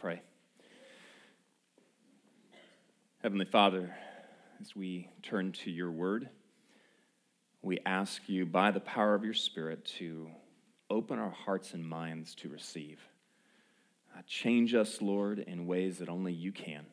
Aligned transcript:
pray. 0.00 0.22
Heavenly 3.22 3.44
Father, 3.44 3.94
as 4.58 4.74
we 4.74 5.10
turn 5.22 5.52
to 5.52 5.70
your 5.70 5.90
word, 5.90 6.30
we 7.60 7.80
ask 7.84 8.22
you 8.26 8.46
by 8.46 8.70
the 8.70 8.80
power 8.80 9.14
of 9.14 9.24
your 9.24 9.34
Spirit 9.34 9.84
to 9.98 10.30
open 10.88 11.18
our 11.18 11.28
hearts 11.28 11.74
and 11.74 11.86
minds 11.86 12.34
to 12.36 12.48
receive. 12.48 12.98
Uh, 14.16 14.22
change 14.26 14.74
us, 14.74 15.02
Lord, 15.02 15.38
in 15.38 15.66
ways 15.66 15.98
that 15.98 16.08
only 16.08 16.32
you 16.32 16.50
can. 16.50 16.86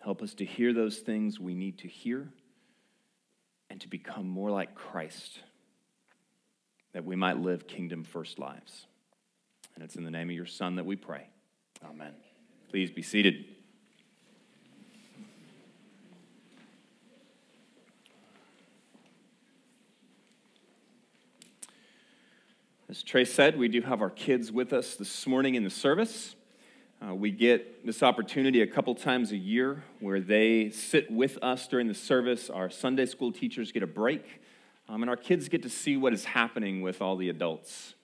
Help 0.00 0.20
us 0.20 0.34
to 0.34 0.44
hear 0.44 0.74
those 0.74 0.98
things 0.98 1.40
we 1.40 1.54
need 1.54 1.78
to 1.78 1.88
hear 1.88 2.28
and 3.70 3.80
to 3.80 3.88
become 3.88 4.28
more 4.28 4.50
like 4.50 4.74
Christ, 4.74 5.40
that 6.92 7.06
we 7.06 7.16
might 7.16 7.38
live 7.38 7.66
kingdom 7.66 8.04
first 8.04 8.38
lives. 8.38 8.84
And 9.74 9.82
it's 9.82 9.96
in 9.96 10.04
the 10.04 10.10
name 10.10 10.28
of 10.28 10.36
your 10.36 10.44
Son 10.44 10.76
that 10.76 10.84
we 10.84 10.96
pray. 10.96 11.28
Amen. 11.84 12.14
Please 12.70 12.90
be 12.90 13.02
seated. 13.02 13.44
As 22.88 23.02
Trey 23.02 23.24
said, 23.24 23.58
we 23.58 23.68
do 23.68 23.80
have 23.82 24.00
our 24.00 24.10
kids 24.10 24.52
with 24.52 24.72
us 24.72 24.94
this 24.94 25.26
morning 25.26 25.56
in 25.56 25.64
the 25.64 25.70
service. 25.70 26.36
Uh, 27.04 27.14
we 27.14 27.30
get 27.30 27.84
this 27.84 28.02
opportunity 28.02 28.62
a 28.62 28.66
couple 28.66 28.94
times 28.94 29.32
a 29.32 29.36
year 29.36 29.82
where 30.00 30.20
they 30.20 30.70
sit 30.70 31.10
with 31.10 31.36
us 31.42 31.66
during 31.66 31.88
the 31.88 31.94
service. 31.94 32.48
Our 32.48 32.70
Sunday 32.70 33.06
school 33.06 33.32
teachers 33.32 33.72
get 33.72 33.82
a 33.82 33.86
break, 33.86 34.24
um, 34.88 35.02
and 35.02 35.10
our 35.10 35.16
kids 35.16 35.48
get 35.48 35.62
to 35.64 35.68
see 35.68 35.96
what 35.96 36.12
is 36.12 36.24
happening 36.24 36.82
with 36.82 37.02
all 37.02 37.16
the 37.16 37.28
adults. 37.28 37.94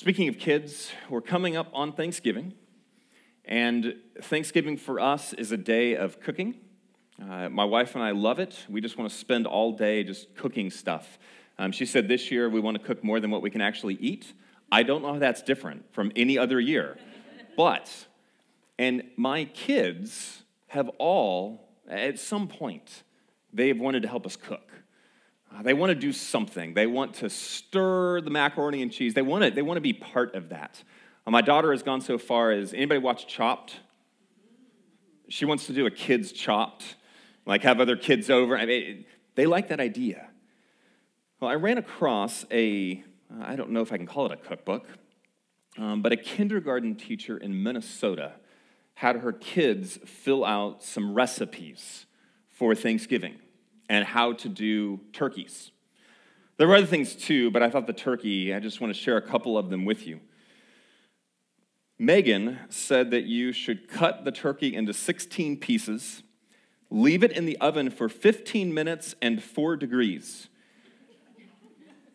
Speaking 0.00 0.28
of 0.28 0.38
kids, 0.38 0.90
we're 1.10 1.20
coming 1.20 1.58
up 1.58 1.68
on 1.74 1.92
Thanksgiving, 1.92 2.54
and 3.44 3.96
Thanksgiving 4.22 4.78
for 4.78 4.98
us 4.98 5.34
is 5.34 5.52
a 5.52 5.58
day 5.58 5.94
of 5.94 6.20
cooking. 6.20 6.54
Uh, 7.20 7.50
my 7.50 7.66
wife 7.66 7.94
and 7.94 8.02
I 8.02 8.12
love 8.12 8.38
it. 8.38 8.64
We 8.66 8.80
just 8.80 8.96
want 8.96 9.10
to 9.10 9.14
spend 9.14 9.46
all 9.46 9.72
day 9.72 10.02
just 10.02 10.34
cooking 10.34 10.70
stuff. 10.70 11.18
Um, 11.58 11.70
she 11.70 11.84
said 11.84 12.08
this 12.08 12.30
year 12.30 12.48
we 12.48 12.60
want 12.60 12.78
to 12.78 12.82
cook 12.82 13.04
more 13.04 13.20
than 13.20 13.30
what 13.30 13.42
we 13.42 13.50
can 13.50 13.60
actually 13.60 13.96
eat. 13.96 14.32
I 14.72 14.84
don't 14.84 15.02
know 15.02 15.12
how 15.12 15.18
that's 15.18 15.42
different 15.42 15.84
from 15.92 16.12
any 16.16 16.38
other 16.38 16.58
year. 16.58 16.96
but, 17.58 18.06
and 18.78 19.02
my 19.18 19.44
kids 19.44 20.44
have 20.68 20.88
all, 20.96 21.68
at 21.86 22.18
some 22.18 22.48
point, 22.48 23.02
they 23.52 23.68
have 23.68 23.78
wanted 23.78 24.00
to 24.00 24.08
help 24.08 24.24
us 24.24 24.34
cook. 24.34 24.69
Uh, 25.54 25.62
they 25.62 25.74
want 25.74 25.90
to 25.90 25.94
do 25.94 26.12
something. 26.12 26.74
They 26.74 26.86
want 26.86 27.14
to 27.14 27.30
stir 27.30 28.20
the 28.20 28.30
macaroni 28.30 28.82
and 28.82 28.92
cheese. 28.92 29.14
They 29.14 29.22
want 29.22 29.44
to, 29.44 29.50
they 29.50 29.62
want 29.62 29.78
to 29.78 29.82
be 29.82 29.92
part 29.92 30.34
of 30.34 30.50
that. 30.50 30.82
Uh, 31.26 31.30
my 31.30 31.40
daughter 31.40 31.72
has 31.72 31.82
gone 31.82 32.00
so 32.00 32.18
far 32.18 32.52
as 32.52 32.72
anybody 32.72 33.00
watch 33.00 33.26
Chopped? 33.26 33.80
She 35.28 35.44
wants 35.44 35.66
to 35.66 35.72
do 35.72 35.86
a 35.86 35.90
kids 35.90 36.32
Chopped, 36.32 36.96
like 37.46 37.62
have 37.62 37.80
other 37.80 37.96
kids 37.96 38.30
over. 38.30 38.56
I 38.56 38.66
mean, 38.66 39.04
they 39.34 39.46
like 39.46 39.68
that 39.68 39.80
idea. 39.80 40.28
Well, 41.40 41.50
I 41.50 41.54
ran 41.54 41.78
across 41.78 42.44
a, 42.50 43.02
I 43.42 43.56
don't 43.56 43.70
know 43.70 43.80
if 43.80 43.92
I 43.92 43.96
can 43.96 44.06
call 44.06 44.26
it 44.26 44.32
a 44.32 44.36
cookbook, 44.36 44.86
um, 45.78 46.02
but 46.02 46.12
a 46.12 46.16
kindergarten 46.16 46.94
teacher 46.94 47.36
in 47.36 47.62
Minnesota 47.62 48.34
had 48.94 49.16
her 49.16 49.32
kids 49.32 49.98
fill 50.04 50.44
out 50.44 50.82
some 50.82 51.14
recipes 51.14 52.06
for 52.48 52.74
Thanksgiving 52.74 53.38
and 53.90 54.06
how 54.06 54.32
to 54.32 54.48
do 54.48 55.00
turkeys. 55.12 55.70
There 56.56 56.66
were 56.66 56.76
other 56.76 56.86
things 56.86 57.14
too, 57.14 57.50
but 57.50 57.62
I 57.62 57.68
thought 57.68 57.86
the 57.86 57.92
turkey, 57.92 58.54
I 58.54 58.60
just 58.60 58.80
want 58.80 58.94
to 58.94 58.98
share 58.98 59.18
a 59.18 59.22
couple 59.22 59.58
of 59.58 59.68
them 59.68 59.84
with 59.84 60.06
you. 60.06 60.20
Megan 61.98 62.60
said 62.70 63.10
that 63.10 63.24
you 63.24 63.52
should 63.52 63.86
cut 63.88 64.24
the 64.24 64.32
turkey 64.32 64.74
into 64.74 64.94
16 64.94 65.58
pieces, 65.58 66.22
leave 66.90 67.22
it 67.22 67.32
in 67.32 67.44
the 67.44 67.58
oven 67.58 67.90
for 67.90 68.08
15 68.08 68.72
minutes 68.72 69.14
and 69.20 69.42
4 69.42 69.76
degrees 69.76 70.48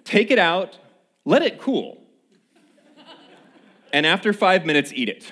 take 0.05 0.31
it 0.31 0.39
out, 0.39 0.77
let 1.25 1.41
it 1.41 1.59
cool, 1.59 2.01
and 3.91 4.05
after 4.05 4.31
five 4.31 4.65
minutes, 4.65 4.93
eat 4.93 5.09
it. 5.09 5.31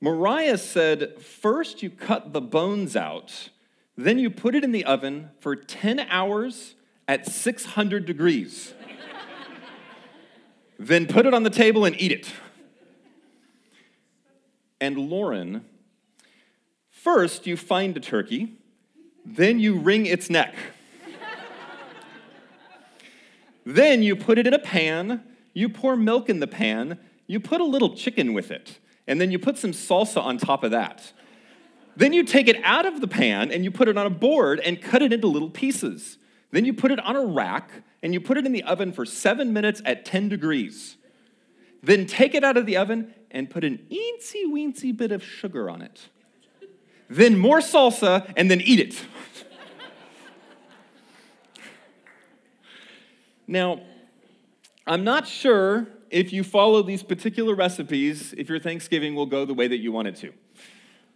Mariah 0.00 0.58
said, 0.58 1.20
First 1.22 1.82
you 1.82 1.90
cut 1.90 2.32
the 2.32 2.40
bones 2.40 2.96
out, 2.96 3.50
then 3.96 4.18
you 4.18 4.30
put 4.30 4.54
it 4.54 4.62
in 4.62 4.72
the 4.72 4.84
oven 4.84 5.30
for 5.40 5.56
10 5.56 6.00
hours 6.00 6.74
at 7.08 7.26
600 7.26 8.04
degrees. 8.04 8.74
then 10.78 11.06
put 11.06 11.26
it 11.26 11.32
on 11.32 11.42
the 11.42 11.50
table 11.50 11.84
and 11.84 11.98
eat 12.00 12.12
it. 12.12 12.32
And 14.80 14.98
Lauren, 14.98 15.64
first 16.90 17.46
you 17.46 17.56
find 17.56 17.96
a 17.96 18.00
turkey, 18.00 18.58
then 19.24 19.58
you 19.58 19.78
wring 19.78 20.04
its 20.04 20.28
neck. 20.28 20.54
Then 23.66 24.04
you 24.04 24.14
put 24.14 24.38
it 24.38 24.46
in 24.46 24.54
a 24.54 24.60
pan, 24.60 25.24
you 25.52 25.68
pour 25.68 25.96
milk 25.96 26.28
in 26.28 26.38
the 26.38 26.46
pan, 26.46 27.00
you 27.26 27.40
put 27.40 27.60
a 27.60 27.64
little 27.64 27.96
chicken 27.96 28.32
with 28.32 28.52
it, 28.52 28.78
and 29.06 29.20
then 29.20 29.30
you 29.30 29.38
put 29.38 29.58
some 29.58 29.72
salsa 29.72 30.22
on 30.22 30.38
top 30.38 30.64
of 30.64 30.72
that. 30.72 31.12
Then 31.96 32.12
you 32.12 32.24
take 32.24 32.48
it 32.48 32.62
out 32.62 32.84
of 32.84 33.00
the 33.00 33.08
pan 33.08 33.50
and 33.50 33.64
you 33.64 33.70
put 33.70 33.88
it 33.88 33.96
on 33.96 34.06
a 34.06 34.10
board 34.10 34.60
and 34.60 34.80
cut 34.80 35.02
it 35.02 35.12
into 35.12 35.26
little 35.26 35.50
pieces. 35.50 36.18
Then 36.50 36.64
you 36.64 36.74
put 36.74 36.90
it 36.90 37.00
on 37.00 37.16
a 37.16 37.24
rack 37.24 37.70
and 38.02 38.12
you 38.12 38.20
put 38.20 38.36
it 38.36 38.44
in 38.44 38.52
the 38.52 38.62
oven 38.64 38.92
for 38.92 39.06
seven 39.06 39.52
minutes 39.52 39.80
at 39.84 40.04
10 40.04 40.28
degrees. 40.28 40.96
Then 41.82 42.06
take 42.06 42.34
it 42.34 42.44
out 42.44 42.56
of 42.56 42.66
the 42.66 42.76
oven 42.76 43.14
and 43.30 43.48
put 43.48 43.64
an 43.64 43.86
eensy 43.90 44.44
weensy 44.46 44.94
bit 44.96 45.12
of 45.12 45.22
sugar 45.24 45.70
on 45.70 45.80
it. 45.82 46.08
Then 47.08 47.38
more 47.38 47.60
salsa 47.60 48.30
and 48.36 48.50
then 48.50 48.60
eat 48.60 48.80
it. 48.80 49.04
Now, 53.48 53.80
I'm 54.88 55.04
not 55.04 55.28
sure 55.28 55.86
if 56.10 56.32
you 56.32 56.42
follow 56.42 56.82
these 56.82 57.02
particular 57.02 57.54
recipes, 57.54 58.34
if 58.36 58.48
your 58.48 58.58
Thanksgiving 58.58 59.14
will 59.14 59.26
go 59.26 59.44
the 59.44 59.54
way 59.54 59.68
that 59.68 59.78
you 59.78 59.92
want 59.92 60.08
it 60.08 60.16
to. 60.16 60.32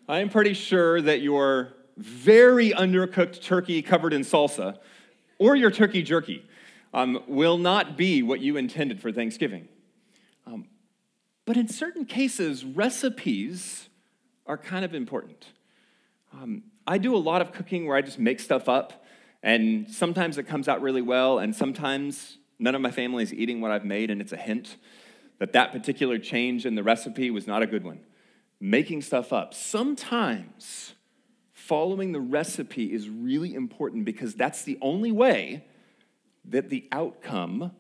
I 0.09 0.21
am 0.21 0.29
pretty 0.29 0.55
sure 0.55 1.01
that 1.01 1.21
your 1.21 1.75
very 1.97 2.71
undercooked 2.71 3.43
turkey 3.43 3.83
covered 3.83 4.13
in 4.13 4.23
salsa 4.23 4.79
or 5.39 5.57
your 5.57 5.71
turkey 5.71 6.03
jerky 6.03 6.45
um, 6.93 7.23
will 7.27 7.59
not 7.59 7.97
be 7.97 8.23
what 8.23 8.41
you 8.41 8.57
intended 8.57 9.01
for 9.01 9.13
Thanksgiving. 9.13 9.69
Um, 10.47 10.67
but 11.47 11.57
in 11.57 11.69
certain 11.69 12.05
cases, 12.05 12.65
recipes 12.65 13.89
are 14.47 14.59
kind 14.59 14.85
of 14.85 14.95
important. 14.95 15.47
Um, 16.33 16.65
I 16.87 16.99
do 16.99 17.15
a 17.15 17.19
lot 17.19 17.41
of 17.41 17.53
cooking 17.53 17.87
where 17.87 17.97
I 17.97 18.03
just 18.03 18.19
make 18.19 18.41
stuff 18.41 18.69
up 18.69 19.05
and 19.43 19.91
sometimes 19.91 20.39
it 20.39 20.45
comes 20.45 20.69
out 20.69 20.83
really 20.83 21.03
well, 21.03 21.39
and 21.39 21.55
sometimes 21.57 22.37
none 22.61 22.75
of 22.75 22.81
my 22.81 22.91
family 22.91 23.23
is 23.23 23.33
eating 23.33 23.61
what 23.61 23.71
I've 23.71 23.85
made, 23.85 24.11
and 24.11 24.21
it's 24.21 24.33
a 24.33 24.37
hint 24.37 24.77
that 25.39 25.53
that 25.55 25.73
particular 25.73 26.19
change 26.19 26.67
in 26.67 26.75
the 26.75 26.83
recipe 26.83 27.31
was 27.31 27.47
not 27.47 27.63
a 27.63 27.67
good 27.67 27.83
one. 27.83 28.01
Making 28.61 29.01
stuff 29.01 29.33
up. 29.33 29.55
Sometimes 29.55 30.95
following 31.53 32.13
the 32.13 32.21
recipe 32.21 32.93
is 32.93 33.09
really 33.09 33.55
important 33.55 34.05
because 34.05 34.35
that's 34.35 34.65
the 34.65 34.79
only 34.83 35.11
way 35.11 35.65
that 36.45 36.69
the 36.69 36.87
outcome 36.93 37.73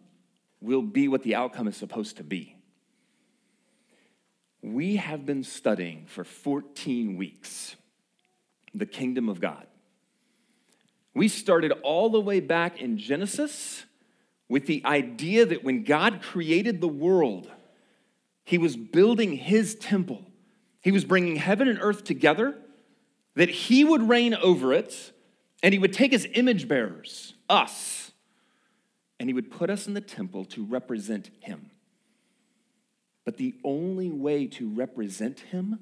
will 0.60 0.82
be 0.82 1.08
what 1.08 1.22
the 1.22 1.34
outcome 1.34 1.68
is 1.68 1.76
supposed 1.76 2.16
to 2.16 2.24
be. 2.24 2.56
We 4.62 4.96
have 4.96 5.26
been 5.26 5.42
studying 5.44 6.06
for 6.06 6.24
14 6.24 7.16
weeks 7.16 7.76
the 8.74 8.86
kingdom 8.86 9.28
of 9.28 9.40
God. 9.40 9.66
We 11.14 11.28
started 11.28 11.72
all 11.82 12.08
the 12.10 12.20
way 12.20 12.40
back 12.40 12.80
in 12.80 12.96
Genesis 12.96 13.84
with 14.50 14.66
the 14.66 14.82
idea 14.84 15.46
that 15.46 15.62
when 15.62 15.84
God 15.84 16.20
created 16.20 16.80
the 16.80 16.88
world, 16.88 17.48
he 18.44 18.58
was 18.58 18.76
building 18.76 19.36
his 19.36 19.76
temple. 19.76 20.26
He 20.80 20.90
was 20.90 21.04
bringing 21.04 21.36
heaven 21.36 21.68
and 21.68 21.78
earth 21.80 22.02
together, 22.02 22.58
that 23.36 23.48
he 23.48 23.84
would 23.84 24.08
reign 24.08 24.34
over 24.34 24.74
it, 24.74 25.12
and 25.62 25.72
he 25.72 25.78
would 25.78 25.92
take 25.92 26.10
his 26.10 26.26
image 26.34 26.66
bearers, 26.66 27.34
us, 27.48 28.10
and 29.20 29.28
he 29.28 29.32
would 29.32 29.52
put 29.52 29.70
us 29.70 29.86
in 29.86 29.94
the 29.94 30.00
temple 30.00 30.44
to 30.46 30.64
represent 30.64 31.30
him. 31.38 31.70
But 33.24 33.36
the 33.36 33.54
only 33.62 34.10
way 34.10 34.48
to 34.48 34.68
represent 34.68 35.40
him 35.40 35.78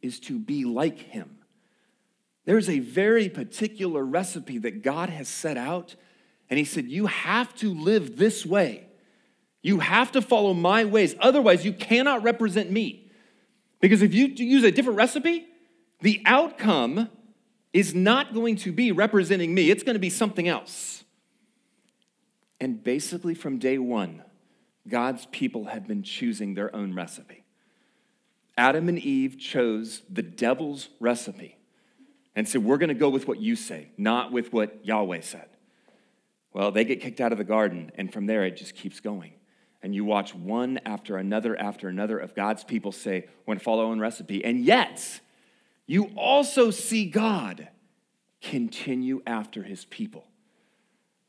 is 0.00 0.20
to 0.20 0.38
be 0.38 0.64
like 0.64 0.98
him. 0.98 1.38
There's 2.44 2.70
a 2.70 2.78
very 2.78 3.28
particular 3.28 4.04
recipe 4.04 4.58
that 4.58 4.82
God 4.82 5.08
has 5.08 5.26
set 5.26 5.56
out, 5.56 5.96
and 6.48 6.58
He 6.58 6.64
said, 6.64 6.86
You 6.86 7.06
have 7.06 7.54
to 7.56 7.72
live 7.72 8.16
this 8.16 8.44
way. 8.46 8.86
You 9.62 9.80
have 9.80 10.12
to 10.12 10.22
follow 10.22 10.54
my 10.54 10.84
ways. 10.84 11.16
Otherwise, 11.18 11.64
you 11.64 11.72
cannot 11.72 12.22
represent 12.22 12.70
me. 12.70 13.10
Because 13.80 14.00
if 14.02 14.14
you 14.14 14.26
use 14.26 14.62
a 14.62 14.70
different 14.70 14.96
recipe, 14.96 15.46
the 16.00 16.22
outcome 16.24 17.08
is 17.72 17.94
not 17.94 18.32
going 18.32 18.56
to 18.56 18.72
be 18.72 18.92
representing 18.92 19.54
me, 19.54 19.70
it's 19.70 19.82
going 19.82 19.94
to 19.94 20.00
be 20.00 20.10
something 20.10 20.48
else. 20.48 21.04
And 22.60 22.82
basically, 22.82 23.34
from 23.34 23.58
day 23.58 23.78
one, 23.78 24.22
God's 24.88 25.26
people 25.26 25.66
have 25.66 25.86
been 25.86 26.02
choosing 26.02 26.54
their 26.54 26.74
own 26.74 26.94
recipe. 26.94 27.44
Adam 28.56 28.88
and 28.88 28.98
Eve 28.98 29.38
chose 29.38 30.02
the 30.08 30.22
devil's 30.22 30.88
recipe 31.00 31.56
and 32.34 32.48
said, 32.48 32.64
We're 32.64 32.78
going 32.78 32.88
to 32.88 32.94
go 32.94 33.10
with 33.10 33.28
what 33.28 33.40
you 33.40 33.56
say, 33.56 33.88
not 33.98 34.32
with 34.32 34.52
what 34.52 34.84
Yahweh 34.86 35.20
said. 35.20 35.48
Well, 36.56 36.70
they 36.70 36.86
get 36.86 37.02
kicked 37.02 37.20
out 37.20 37.32
of 37.32 37.38
the 37.38 37.44
garden, 37.44 37.92
and 37.96 38.10
from 38.10 38.24
there 38.24 38.42
it 38.46 38.56
just 38.56 38.74
keeps 38.74 38.98
going. 39.00 39.34
And 39.82 39.94
you 39.94 40.06
watch 40.06 40.34
one 40.34 40.80
after 40.86 41.18
another 41.18 41.54
after 41.60 41.86
another 41.86 42.18
of 42.18 42.34
God's 42.34 42.64
people 42.64 42.92
say, 42.92 43.26
We're 43.44 43.52
going 43.52 43.58
to 43.58 43.64
follow 43.64 43.84
own 43.84 44.00
recipe. 44.00 44.42
And 44.42 44.64
yet, 44.64 45.20
you 45.86 46.04
also 46.16 46.70
see 46.70 47.10
God 47.10 47.68
continue 48.40 49.20
after 49.26 49.64
his 49.64 49.84
people. 49.84 50.28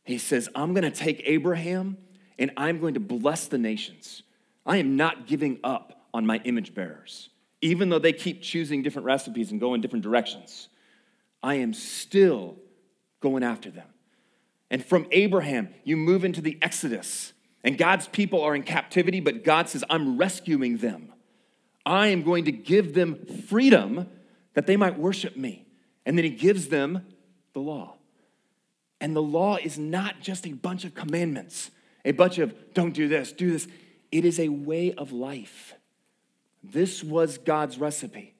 He 0.05 0.17
says, 0.17 0.47
I'm 0.55 0.73
going 0.73 0.89
to 0.89 0.97
take 0.97 1.21
Abraham 1.25 1.97
and 2.39 2.51
I'm 2.55 2.79
going 2.79 2.93
to 2.93 3.01
bless 3.01 3.47
the 3.47 3.57
nations. 3.57 4.23
I 4.65 4.77
am 4.77 4.95
not 4.95 5.27
giving 5.27 5.59
up 5.61 6.07
on 6.13 6.25
my 6.25 6.37
image 6.45 6.73
bearers. 6.73 7.27
Even 7.59 7.89
though 7.89 7.99
they 7.99 8.13
keep 8.13 8.41
choosing 8.41 8.81
different 8.81 9.05
recipes 9.05 9.51
and 9.51 9.59
go 9.59 9.73
in 9.73 9.81
different 9.81 10.03
directions, 10.03 10.69
I 11.43 11.55
am 11.55 11.73
still 11.73 12.55
going 13.19 13.43
after 13.43 13.69
them. 13.69 13.87
And 14.69 14.83
from 14.83 15.07
Abraham, 15.11 15.69
you 15.83 15.95
move 15.97 16.25
into 16.25 16.41
the 16.41 16.57
Exodus, 16.61 17.33
and 17.63 17.77
God's 17.77 18.07
people 18.07 18.41
are 18.41 18.55
in 18.55 18.63
captivity, 18.63 19.19
but 19.19 19.43
God 19.43 19.69
says, 19.69 19.83
I'm 19.89 20.17
rescuing 20.17 20.77
them. 20.77 21.13
I 21.85 22.07
am 22.07 22.23
going 22.23 22.45
to 22.45 22.51
give 22.51 22.93
them 22.93 23.25
freedom 23.47 24.09
that 24.53 24.67
they 24.67 24.75
might 24.75 24.99
worship 24.99 25.37
me. 25.37 25.65
And 26.05 26.17
then 26.17 26.25
he 26.25 26.31
gives 26.31 26.67
them 26.67 27.05
the 27.53 27.59
law. 27.59 27.95
And 28.99 29.15
the 29.15 29.21
law 29.21 29.57
is 29.57 29.77
not 29.77 30.19
just 30.21 30.47
a 30.47 30.53
bunch 30.53 30.83
of 30.83 30.95
commandments, 30.95 31.71
a 32.03 32.11
bunch 32.11 32.39
of 32.39 32.73
don't 32.73 32.93
do 32.93 33.07
this, 33.07 33.31
do 33.31 33.51
this. 33.51 33.67
It 34.11 34.25
is 34.25 34.39
a 34.39 34.49
way 34.49 34.93
of 34.93 35.11
life. 35.11 35.75
This 36.63 37.03
was 37.03 37.37
God's 37.37 37.77
recipe. 37.77 38.33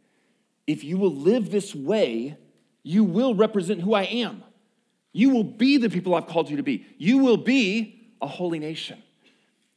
If 0.66 0.84
you 0.84 0.98
will 0.98 1.14
live 1.14 1.52
this 1.52 1.76
way, 1.76 2.38
you 2.84 3.04
will 3.04 3.36
represent 3.36 3.82
who 3.82 3.94
I 3.94 4.04
am. 4.04 4.44
You 5.18 5.32
will 5.32 5.44
be 5.44 5.78
the 5.78 5.90
people 5.90 6.14
I've 6.14 6.28
called 6.28 6.48
you 6.48 6.58
to 6.58 6.64
be. 6.64 6.86
You 7.00 7.18
will 7.18 7.38
be 7.38 8.14
a 8.22 8.28
holy 8.28 8.60
nation. 8.60 9.02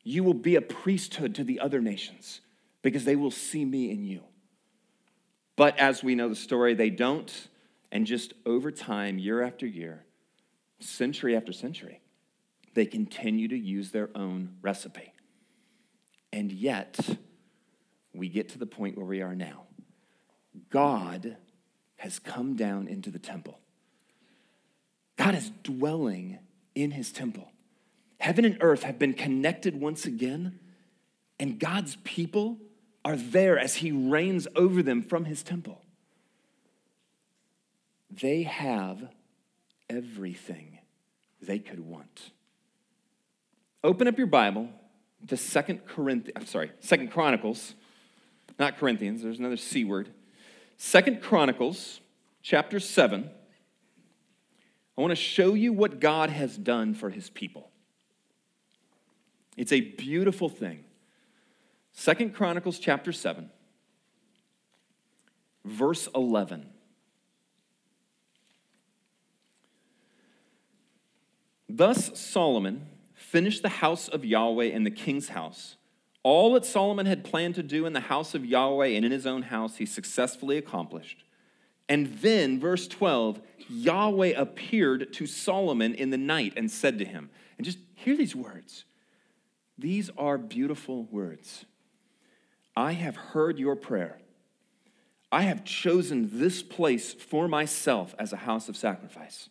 You 0.02 0.22
will 0.22 0.34
be 0.34 0.56
a 0.56 0.60
priesthood 0.60 1.34
to 1.36 1.44
the 1.44 1.60
other 1.60 1.80
nations 1.80 2.42
because 2.82 3.06
they 3.06 3.16
will 3.16 3.30
see 3.30 3.64
me 3.64 3.90
in 3.90 4.04
you. 4.04 4.20
But 5.56 5.78
as 5.78 6.04
we 6.04 6.14
know 6.14 6.28
the 6.28 6.36
story, 6.36 6.74
they 6.74 6.90
don't. 6.90 7.32
And 7.90 8.06
just 8.06 8.34
over 8.44 8.70
time, 8.70 9.18
year 9.18 9.40
after 9.40 9.64
year, 9.66 10.04
century 10.78 11.34
after 11.34 11.54
century, 11.54 12.02
they 12.74 12.84
continue 12.84 13.48
to 13.48 13.58
use 13.58 13.92
their 13.92 14.10
own 14.14 14.56
recipe. 14.60 15.14
And 16.34 16.52
yet, 16.52 16.98
we 18.12 18.28
get 18.28 18.50
to 18.50 18.58
the 18.58 18.66
point 18.66 18.98
where 18.98 19.06
we 19.06 19.22
are 19.22 19.34
now. 19.34 19.62
God 20.68 21.38
has 21.96 22.18
come 22.18 22.56
down 22.56 22.88
into 22.88 23.10
the 23.10 23.18
temple. 23.18 23.58
God 25.20 25.34
is 25.34 25.50
dwelling 25.62 26.38
in 26.74 26.92
his 26.92 27.12
temple. 27.12 27.52
Heaven 28.20 28.46
and 28.46 28.56
earth 28.62 28.84
have 28.84 28.98
been 28.98 29.12
connected 29.12 29.78
once 29.78 30.06
again, 30.06 30.58
and 31.38 31.60
God's 31.60 31.96
people 32.04 32.56
are 33.04 33.16
there 33.16 33.58
as 33.58 33.74
he 33.74 33.92
reigns 33.92 34.48
over 34.56 34.82
them 34.82 35.02
from 35.02 35.26
his 35.26 35.42
temple. 35.42 35.82
They 38.10 38.44
have 38.44 39.10
everything 39.90 40.78
they 41.42 41.58
could 41.58 41.80
want. 41.80 42.30
Open 43.84 44.08
up 44.08 44.16
your 44.16 44.26
Bible 44.26 44.70
to 45.28 45.36
Second 45.36 45.84
Corinthians, 45.84 46.32
I'm 46.34 46.46
sorry, 46.46 46.70
Second 46.80 47.10
Chronicles, 47.10 47.74
not 48.58 48.78
Corinthians, 48.78 49.22
there's 49.22 49.38
another 49.38 49.58
C 49.58 49.84
word. 49.84 50.08
Second 50.78 51.20
Chronicles, 51.20 52.00
chapter 52.42 52.80
7. 52.80 53.28
I 55.00 55.02
want 55.02 55.12
to 55.12 55.16
show 55.16 55.54
you 55.54 55.72
what 55.72 55.98
God 55.98 56.28
has 56.28 56.58
done 56.58 56.92
for 56.92 57.08
his 57.08 57.30
people. 57.30 57.70
It's 59.56 59.72
a 59.72 59.80
beautiful 59.80 60.50
thing. 60.50 60.84
Second 61.94 62.34
Chronicles 62.34 62.78
chapter 62.78 63.10
7, 63.10 63.48
verse 65.64 66.06
11. 66.14 66.68
Thus 71.66 72.20
Solomon 72.20 72.86
finished 73.14 73.62
the 73.62 73.70
house 73.70 74.06
of 74.06 74.26
Yahweh 74.26 74.66
and 74.66 74.84
the 74.84 74.90
king's 74.90 75.30
house. 75.30 75.76
All 76.22 76.52
that 76.52 76.66
Solomon 76.66 77.06
had 77.06 77.24
planned 77.24 77.54
to 77.54 77.62
do 77.62 77.86
in 77.86 77.94
the 77.94 78.00
house 78.00 78.34
of 78.34 78.44
Yahweh 78.44 78.88
and 78.88 79.06
in 79.06 79.12
his 79.12 79.26
own 79.26 79.40
house, 79.44 79.78
he 79.78 79.86
successfully 79.86 80.58
accomplished. 80.58 81.24
And 81.90 82.06
then, 82.18 82.60
verse 82.60 82.86
12, 82.86 83.42
Yahweh 83.68 84.32
appeared 84.36 85.12
to 85.14 85.26
Solomon 85.26 85.92
in 85.92 86.10
the 86.10 86.16
night 86.16 86.52
and 86.56 86.70
said 86.70 87.00
to 87.00 87.04
him, 87.04 87.30
and 87.58 87.64
just 87.64 87.78
hear 87.96 88.16
these 88.16 88.34
words. 88.34 88.84
These 89.76 90.08
are 90.16 90.38
beautiful 90.38 91.04
words. 91.10 91.64
I 92.76 92.92
have 92.92 93.16
heard 93.16 93.58
your 93.58 93.74
prayer. 93.74 94.20
I 95.32 95.42
have 95.42 95.64
chosen 95.64 96.30
this 96.38 96.62
place 96.62 97.12
for 97.12 97.48
myself 97.48 98.14
as 98.20 98.32
a 98.32 98.36
house 98.36 98.68
of 98.68 98.76
sacrifice. 98.76 99.48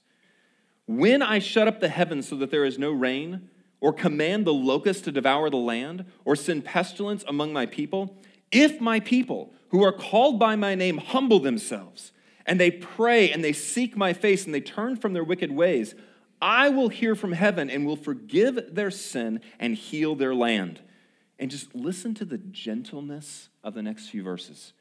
When 0.87 1.21
I 1.21 1.39
shut 1.39 1.67
up 1.67 1.81
the 1.81 1.89
heavens 1.89 2.29
so 2.29 2.37
that 2.37 2.51
there 2.51 2.65
is 2.65 2.79
no 2.79 2.91
rain, 2.91 3.49
or 3.81 3.91
command 3.91 4.45
the 4.45 4.53
locust 4.53 5.03
to 5.05 5.11
devour 5.11 5.49
the 5.49 5.57
land, 5.57 6.05
or 6.23 6.37
send 6.37 6.63
pestilence 6.63 7.25
among 7.27 7.51
my 7.51 7.65
people, 7.65 8.17
if 8.49 8.79
my 8.79 9.01
people 9.01 9.53
who 9.69 9.83
are 9.83 9.91
called 9.91 10.39
by 10.39 10.55
my 10.55 10.73
name 10.73 10.99
humble 10.99 11.39
themselves, 11.39 12.13
and 12.49 12.59
they 12.59 12.71
pray 12.71 13.31
and 13.31 13.43
they 13.43 13.53
seek 13.53 13.95
my 13.95 14.11
face 14.11 14.45
and 14.45 14.53
they 14.55 14.59
turn 14.59 14.95
from 14.95 15.13
their 15.13 15.23
wicked 15.23 15.51
ways, 15.51 15.93
I 16.41 16.69
will 16.69 16.89
hear 16.89 17.13
from 17.13 17.31
heaven 17.31 17.69
and 17.69 17.85
will 17.85 17.95
forgive 17.95 18.73
their 18.73 18.89
sin 18.89 19.41
and 19.59 19.75
heal 19.75 20.15
their 20.15 20.33
land. 20.33 20.81
And 21.37 21.51
just 21.51 21.75
listen 21.75 22.15
to 22.15 22.25
the 22.25 22.39
gentleness 22.39 23.49
of 23.63 23.75
the 23.75 23.83
next 23.83 24.09
few 24.09 24.23
verses. 24.23 24.73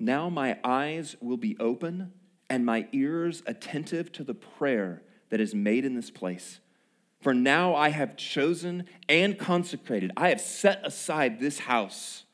Now 0.00 0.28
my 0.28 0.58
eyes 0.64 1.14
will 1.20 1.36
be 1.36 1.56
open 1.60 2.12
and 2.50 2.66
my 2.66 2.88
ears 2.90 3.44
attentive 3.46 4.10
to 4.12 4.24
the 4.24 4.34
prayer 4.34 5.04
that 5.30 5.40
is 5.40 5.54
made 5.54 5.84
in 5.84 5.94
this 5.94 6.10
place. 6.10 6.58
For 7.20 7.32
now 7.32 7.76
I 7.76 7.90
have 7.90 8.16
chosen 8.16 8.86
and 9.08 9.38
consecrated, 9.38 10.10
I 10.16 10.30
have 10.30 10.40
set 10.40 10.84
aside 10.84 11.38
this 11.38 11.60
house, 11.60 12.24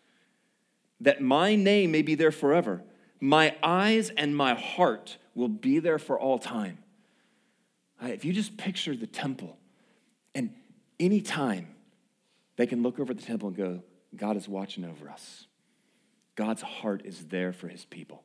that 1.01 1.21
my 1.21 1.55
name 1.55 1.91
may 1.91 2.01
be 2.03 2.15
there 2.15 2.33
forever. 2.33 2.83
My 3.25 3.57
eyes 3.63 4.11
and 4.11 4.37
my 4.37 4.53
heart 4.53 5.17
will 5.35 5.49
be 5.49 5.79
there 5.79 5.99
for 5.99 6.21
all 6.21 6.39
time. 6.39 6.77
If 8.03 8.23
you 8.23 8.35
just 8.35 8.59
picture 8.59 8.95
the 8.95 9.07
temple, 9.07 9.57
and 10.35 10.51
any 11.01 11.23
time 11.23 11.69
they 12.57 12.67
can 12.67 12.83
look 12.83 13.01
over 13.01 13.15
the 13.15 13.23
temple 13.23 13.49
and 13.49 13.57
go, 13.57 13.83
God 14.15 14.37
is 14.37 14.47
watching 14.47 14.85
over 14.85 15.09
us. 15.09 15.47
God's 16.35 16.61
heart 16.61 17.01
is 17.07 17.25
there 17.29 17.55
for 17.55 17.69
his 17.69 17.87
people. 17.87 18.23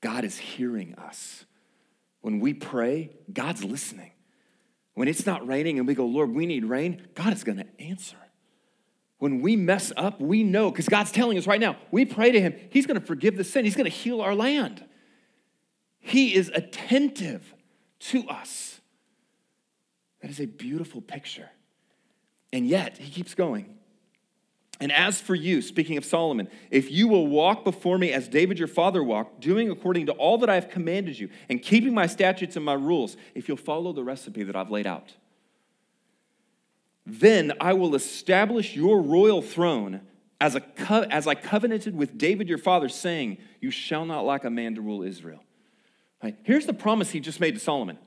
God 0.00 0.24
is 0.24 0.38
hearing 0.38 0.94
us. 0.94 1.44
When 2.22 2.40
we 2.40 2.54
pray, 2.54 3.10
God's 3.30 3.62
listening. 3.62 4.12
When 4.94 5.08
it's 5.08 5.26
not 5.26 5.46
raining 5.46 5.78
and 5.78 5.86
we 5.86 5.94
go, 5.94 6.06
Lord, 6.06 6.34
we 6.34 6.46
need 6.46 6.64
rain, 6.64 7.06
God 7.14 7.34
is 7.34 7.44
going 7.44 7.58
to 7.58 7.66
answer. 7.78 8.16
When 9.22 9.40
we 9.40 9.54
mess 9.54 9.92
up, 9.96 10.20
we 10.20 10.42
know, 10.42 10.72
because 10.72 10.88
God's 10.88 11.12
telling 11.12 11.38
us 11.38 11.46
right 11.46 11.60
now, 11.60 11.76
we 11.92 12.04
pray 12.04 12.32
to 12.32 12.40
Him, 12.40 12.56
He's 12.70 12.86
going 12.86 12.98
to 12.98 13.06
forgive 13.06 13.36
the 13.36 13.44
sin, 13.44 13.64
He's 13.64 13.76
going 13.76 13.88
to 13.88 13.96
heal 13.96 14.20
our 14.20 14.34
land. 14.34 14.84
He 16.00 16.34
is 16.34 16.50
attentive 16.52 17.54
to 18.00 18.26
us. 18.26 18.80
That 20.22 20.30
is 20.32 20.40
a 20.40 20.46
beautiful 20.46 21.00
picture. 21.00 21.48
And 22.52 22.66
yet, 22.66 22.98
He 22.98 23.12
keeps 23.12 23.32
going. 23.36 23.78
And 24.80 24.90
as 24.90 25.20
for 25.20 25.36
you, 25.36 25.62
speaking 25.62 25.96
of 25.96 26.04
Solomon, 26.04 26.48
if 26.72 26.90
you 26.90 27.06
will 27.06 27.28
walk 27.28 27.62
before 27.62 27.98
me 27.98 28.12
as 28.12 28.26
David 28.26 28.58
your 28.58 28.66
father 28.66 29.04
walked, 29.04 29.38
doing 29.38 29.70
according 29.70 30.06
to 30.06 30.12
all 30.14 30.36
that 30.38 30.50
I 30.50 30.56
have 30.56 30.68
commanded 30.68 31.16
you, 31.16 31.28
and 31.48 31.62
keeping 31.62 31.94
my 31.94 32.08
statutes 32.08 32.56
and 32.56 32.64
my 32.64 32.74
rules, 32.74 33.16
if 33.36 33.46
you'll 33.46 33.56
follow 33.56 33.92
the 33.92 34.02
recipe 34.02 34.42
that 34.42 34.56
I've 34.56 34.72
laid 34.72 34.88
out, 34.88 35.14
then 37.04 37.52
I 37.60 37.72
will 37.72 37.94
establish 37.94 38.76
your 38.76 39.00
royal 39.00 39.42
throne 39.42 40.02
as, 40.40 40.54
a 40.54 40.60
co- 40.60 41.02
as 41.02 41.26
I 41.26 41.34
covenanted 41.34 41.96
with 41.96 42.16
David 42.16 42.48
your 42.48 42.58
father, 42.58 42.88
saying, 42.88 43.38
You 43.60 43.70
shall 43.70 44.04
not 44.04 44.24
lack 44.24 44.44
a 44.44 44.50
man 44.50 44.74
to 44.76 44.80
rule 44.80 45.02
Israel. 45.02 45.42
Right? 46.22 46.36
Here's 46.44 46.66
the 46.66 46.74
promise 46.74 47.10
he 47.10 47.20
just 47.20 47.40
made 47.40 47.54
to 47.54 47.60
Solomon 47.60 47.98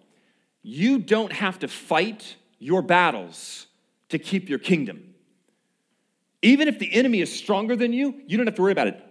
you 0.62 0.98
don't 0.98 1.32
have 1.32 1.60
to 1.60 1.68
fight 1.68 2.38
your 2.58 2.82
battles 2.82 3.68
to 4.10 4.18
keep 4.18 4.50
your 4.50 4.60
kingdom. 4.60 5.14
Even 6.42 6.68
if 6.68 6.80
the 6.80 6.92
enemy 6.92 7.22
is 7.22 7.32
stronger 7.32 7.76
than 7.76 7.94
you, 7.94 8.22
you 8.28 8.38
don't 8.38 8.48
have 8.48 8.56
to 8.56 8.62
worry 8.62 8.72
about 8.72 8.88
it. 8.88 9.04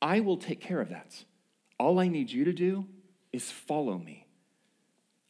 I 0.00 0.20
will 0.20 0.36
take 0.36 0.60
care 0.60 0.80
of 0.80 0.90
that. 0.90 1.24
All 1.78 1.98
I 1.98 2.08
need 2.08 2.30
you 2.30 2.44
to 2.44 2.52
do 2.52 2.86
is 3.32 3.50
follow 3.50 3.98
me. 3.98 4.26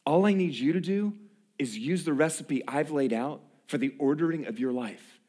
All 0.05 0.25
I 0.25 0.33
need 0.33 0.53
you 0.53 0.73
to 0.73 0.81
do 0.81 1.13
is 1.57 1.77
use 1.77 2.03
the 2.03 2.13
recipe 2.13 2.61
I've 2.67 2.91
laid 2.91 3.13
out 3.13 3.41
for 3.69 3.77
the 3.77 3.93
ordering 3.99 4.47
of 4.47 4.59
your 4.59 4.71
life. 4.71 5.19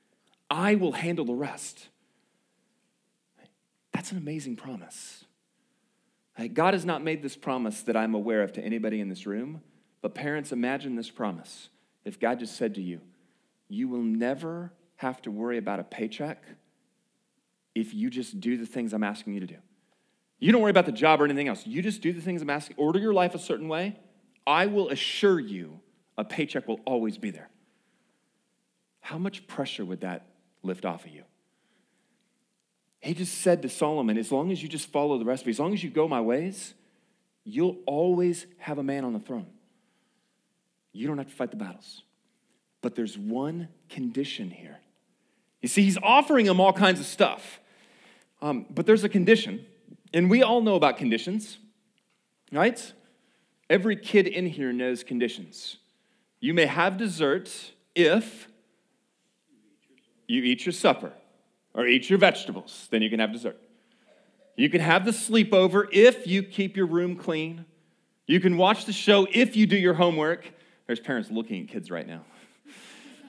I 0.49 0.75
will 0.75 0.93
handle 0.93 1.27
the 1.27 1.35
rest. 1.35 1.89
That's 3.93 4.13
an 4.13 4.17
amazing 4.17 4.57
promise. 4.57 5.27
God 6.55 6.73
has 6.73 6.87
not 6.87 7.05
made 7.05 7.23
this 7.23 7.37
promise 7.37 7.83
that 7.83 7.99
I'm 7.99 8.15
aware 8.15 8.43
of 8.43 8.55
to 8.55 8.65
anybody 8.65 9.03
in 9.03 9.11
this 9.11 9.27
room, 9.27 9.61
but 10.01 10.15
parents, 10.15 10.53
imagine 10.53 10.97
this 10.97 11.11
promise. 11.11 11.69
If 12.07 12.19
God 12.19 12.39
just 12.39 12.57
said 12.57 12.75
to 12.77 12.81
you, 12.81 13.03
You 13.69 13.89
will 13.89 14.03
never 14.03 14.73
have 14.97 15.21
to 15.23 15.31
worry 15.31 15.59
about 15.59 15.79
a 15.79 15.85
paycheck 15.85 16.43
if 17.75 17.93
you 17.93 18.09
just 18.09 18.41
do 18.41 18.57
the 18.57 18.65
things 18.65 18.95
I'm 18.95 19.05
asking 19.05 19.35
you 19.35 19.41
to 19.41 19.47
do. 19.47 19.57
You 20.39 20.51
don't 20.51 20.63
worry 20.63 20.71
about 20.71 20.87
the 20.87 20.93
job 20.93 21.21
or 21.21 21.27
anything 21.27 21.49
else. 21.49 21.67
You 21.67 21.83
just 21.83 22.01
do 22.01 22.15
the 22.15 22.23
things 22.23 22.41
I'm 22.41 22.49
asking, 22.49 22.77
order 22.79 22.99
your 22.99 23.13
life 23.13 23.35
a 23.35 23.39
certain 23.39 23.69
way. 23.69 23.99
I 24.47 24.65
will 24.65 24.89
assure 24.89 25.39
you 25.39 25.81
a 26.17 26.25
paycheck 26.25 26.67
will 26.67 26.81
always 26.87 27.19
be 27.19 27.31
there. 27.31 27.51
How 29.01 29.19
much 29.19 29.47
pressure 29.47 29.85
would 29.85 30.03
that 30.03 30.27
lift 30.63 30.85
off 30.85 31.05
of 31.05 31.11
you? 31.11 31.25
He 33.01 33.15
just 33.15 33.39
said 33.39 33.63
to 33.63 33.69
Solomon, 33.69 34.19
as 34.19 34.31
long 34.31 34.53
as 34.53 34.63
you 34.63 34.69
just 34.69 34.89
follow 34.89 35.19
the 35.19 35.25
recipe, 35.25 35.51
as 35.51 35.59
long 35.59 35.73
as 35.73 35.83
you 35.83 35.91
go 35.91 36.07
my 36.07 36.21
ways, 36.21 36.75
you'll 37.45 37.79
always 37.87 38.47
have 38.59 38.79
a 38.79 38.83
man 38.83 39.05
on 39.05 39.13
the 39.13 39.19
throne. 39.19 39.47
You 40.93 41.07
don't 41.07 41.19
have 41.19 41.29
to 41.29 41.35
fight 41.35 41.51
the 41.51 41.57
battles. 41.57 42.03
But 42.83 42.95
there's 42.95 43.17
one 43.17 43.69
condition 43.89 44.51
here. 44.51 44.79
You 45.63 45.69
see, 45.69 45.83
he's 45.83 45.99
offering 46.03 46.47
him 46.47 46.61
all 46.61 46.73
kinds 46.73 47.01
of 47.01 47.07
stuff. 47.07 47.61
Um, 48.43 48.67
but 48.71 48.87
there's 48.87 49.05
a 49.05 49.09
condition, 49.09 49.67
and 50.15 50.31
we 50.31 50.43
all 50.43 50.63
know 50.63 50.75
about 50.75 50.97
conditions, 50.97 51.59
right? 52.53 52.93
Every 53.69 53.97
kid 53.97 54.27
in 54.27 54.47
here 54.47 54.73
knows 54.73 55.05
conditions. 55.05 55.77
You 56.41 56.55
may 56.55 56.67
have 56.67 56.97
dessert 56.97 57.73
if 57.95 58.49
you 60.31 60.43
eat 60.45 60.65
your 60.65 60.73
supper 60.73 61.13
or 61.75 61.87
eat 61.87 62.09
your 62.09 62.19
vegetables, 62.19 62.89
then 62.91 63.03
you 63.03 63.11
can 63.11 63.21
have 63.21 63.33
dessert. 63.33 63.59
You 64.57 64.71
can 64.71 64.81
have 64.81 65.05
the 65.05 65.11
sleepover 65.11 65.89
if 65.93 66.27
you 66.27 66.43
keep 66.43 66.77
your 66.77 66.87
room 66.87 67.17
clean. 67.17 67.65
You 68.27 68.41
can 68.41 68.57
watch 68.57 68.85
the 68.85 68.93
show 68.93 69.27
if 69.33 69.57
you 69.57 69.67
do 69.67 69.77
your 69.77 69.95
homework. 69.95 70.53
There's 70.87 71.01
parents 71.01 71.31
looking 71.31 71.63
at 71.63 71.69
kids 71.69 71.91
right 71.91 72.07
now. 72.07 72.23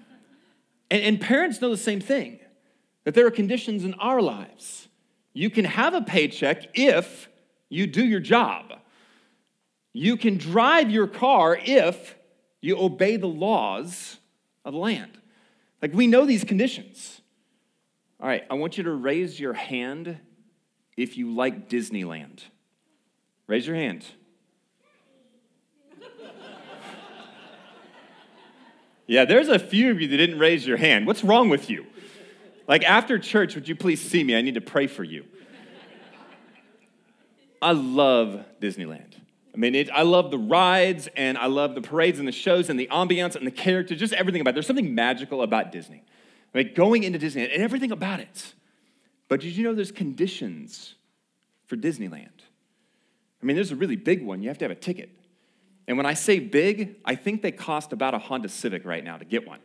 and, 0.92 1.02
and 1.04 1.22
parents 1.22 1.62
know 1.62 1.70
the 1.70 1.78
same 1.78 2.02
thing 2.02 2.40
that 3.04 3.16
there 3.16 3.26
are 3.26 3.32
conditions 3.32 3.84
in 3.84 3.94
our 3.96 4.22
lives. 4.22 4.88
You 5.34 5.50
can 5.50 5.66
have 5.66 5.94
a 5.94 6.02
paycheck 6.02 6.78
if 6.78 7.30
you 7.70 7.88
do 7.88 8.06
your 8.06 8.20
job. 8.20 8.74
You 9.94 10.18
can 10.18 10.38
drive 10.38 10.92
your 10.92 11.08
car 11.08 11.58
if 11.60 12.16
you 12.62 12.78
obey 12.78 13.18
the 13.18 13.28
laws 13.28 14.18
of 14.64 14.74
the 14.74 14.80
land. 14.80 15.21
Like 15.82 15.94
we 15.94 16.08
know 16.08 16.26
these 16.26 16.44
conditions. 16.44 17.22
All 18.20 18.28
right, 18.28 18.44
I 18.50 18.54
want 18.54 18.78
you 18.78 18.84
to 18.84 18.92
raise 18.92 19.40
your 19.40 19.54
hand 19.54 20.20
if 20.96 21.18
you 21.18 21.34
like 21.34 21.70
Disneyland. 21.70 22.44
Raise 23.48 23.66
your 23.66 23.76
hand. 23.76 24.06
yeah, 29.08 29.26
there's 29.26 29.48
a 29.48 29.58
few 29.58 29.90
of 29.92 30.00
you 30.00 30.08
that 30.08 30.18
didn't 30.18 30.38
raise 30.38 30.68
your 30.68 30.78
hand. 30.78 31.08
What's 31.08 31.24
wrong 31.24 31.50
with 31.50 31.70
you? 31.70 31.88
Like 32.68 32.84
after 32.84 33.18
church, 33.18 33.56
would 33.56 33.68
you 33.68 33.76
please 33.76 34.02
see 34.02 34.24
me? 34.24 34.36
I 34.36 34.42
need 34.42 34.54
to 34.54 34.62
pray 34.62 34.86
for 34.88 35.04
you. 35.04 35.26
I 37.62 37.72
love 37.74 38.46
Disneyland. 38.60 39.21
I 39.54 39.58
mean, 39.58 39.76
it, 39.76 39.90
I 39.92 40.04
love 40.04 40.32
the 40.32 40.38
rides 40.38 41.10
and 41.16 41.38
I 41.38 41.48
love 41.48 41.76
the 41.76 41.82
parades 41.82 42.20
and 42.20 42.28
the 42.28 42.32
shows 42.32 42.70
and 42.70 42.80
the 42.80 42.88
ambiance 42.88 43.36
and 43.36 43.46
the 43.46 43.52
characters, 43.52 44.00
just 44.00 44.14
everything 44.14 44.42
about 44.42 44.52
it. 44.52 44.54
There's 44.54 44.68
something 44.68 44.96
magical 44.96 45.42
about 45.42 45.72
Disney. 45.72 46.04
I 46.54 46.58
mean, 46.58 46.74
going 46.74 47.04
into 47.04 47.20
Disneyland 47.20 47.54
and 47.54 47.62
everything 47.62 47.92
about 47.92 48.20
it. 48.20 48.54
But 49.28 49.42
did 49.42 49.56
you 49.56 49.64
know 49.64 49.74
there's 49.74 49.92
conditions 49.92 50.96
for 51.66 51.76
Disneyland? 51.76 52.30
I 53.42 53.46
mean, 53.46 53.56
there's 53.56 53.72
a 53.72 53.76
really 53.76 53.96
big 53.96 54.24
one. 54.24 54.42
You 54.42 54.50
have 54.50 54.58
to 54.60 54.66
have 54.66 54.72
a 54.72 54.76
ticket. 54.76 55.10
And 55.88 55.98
when 55.98 56.06
I 56.06 56.14
say 56.14 56.40
big, 56.40 56.98
I 57.04 57.16
think 57.16 57.42
they 57.42 57.52
cost 57.52 57.92
about 57.92 58.14
a 58.14 58.20
Honda 58.20 58.50
Civic 58.50 58.86
right 58.86 59.04
now 59.04 59.18
to 59.18 59.26
get 59.26 59.48
one. 59.48 59.60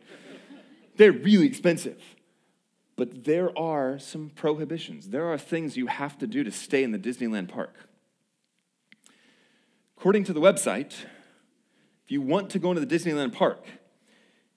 They're 0.97 1.11
really 1.11 1.45
expensive. 1.45 2.01
But 2.95 3.25
there 3.25 3.57
are 3.57 3.99
some 3.99 4.31
prohibitions. 4.33 5.09
There 5.09 5.31
are 5.31 5.37
things 5.37 5.77
you 5.77 5.87
have 5.87 6.17
to 6.17 6.27
do 6.27 6.43
to 6.43 6.51
stay 6.51 6.83
in 6.83 6.91
the 6.91 6.97
Disneyland 6.97 7.47
park. 7.47 7.86
According 9.97 10.25
to 10.25 10.33
the 10.33 10.39
website, 10.39 10.93
if 12.05 12.11
you 12.11 12.21
want 12.21 12.51
to 12.51 12.59
go 12.59 12.69
into 12.69 12.85
the 12.85 12.95
Disneyland 12.95 13.33
park, 13.33 13.65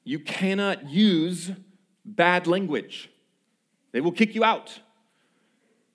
you 0.04 0.18
cannot 0.18 0.90
use 0.90 1.50
bad 2.04 2.46
language. 2.46 3.10
They 3.92 4.02
will 4.02 4.12
kick 4.12 4.34
you 4.34 4.44
out. 4.44 4.80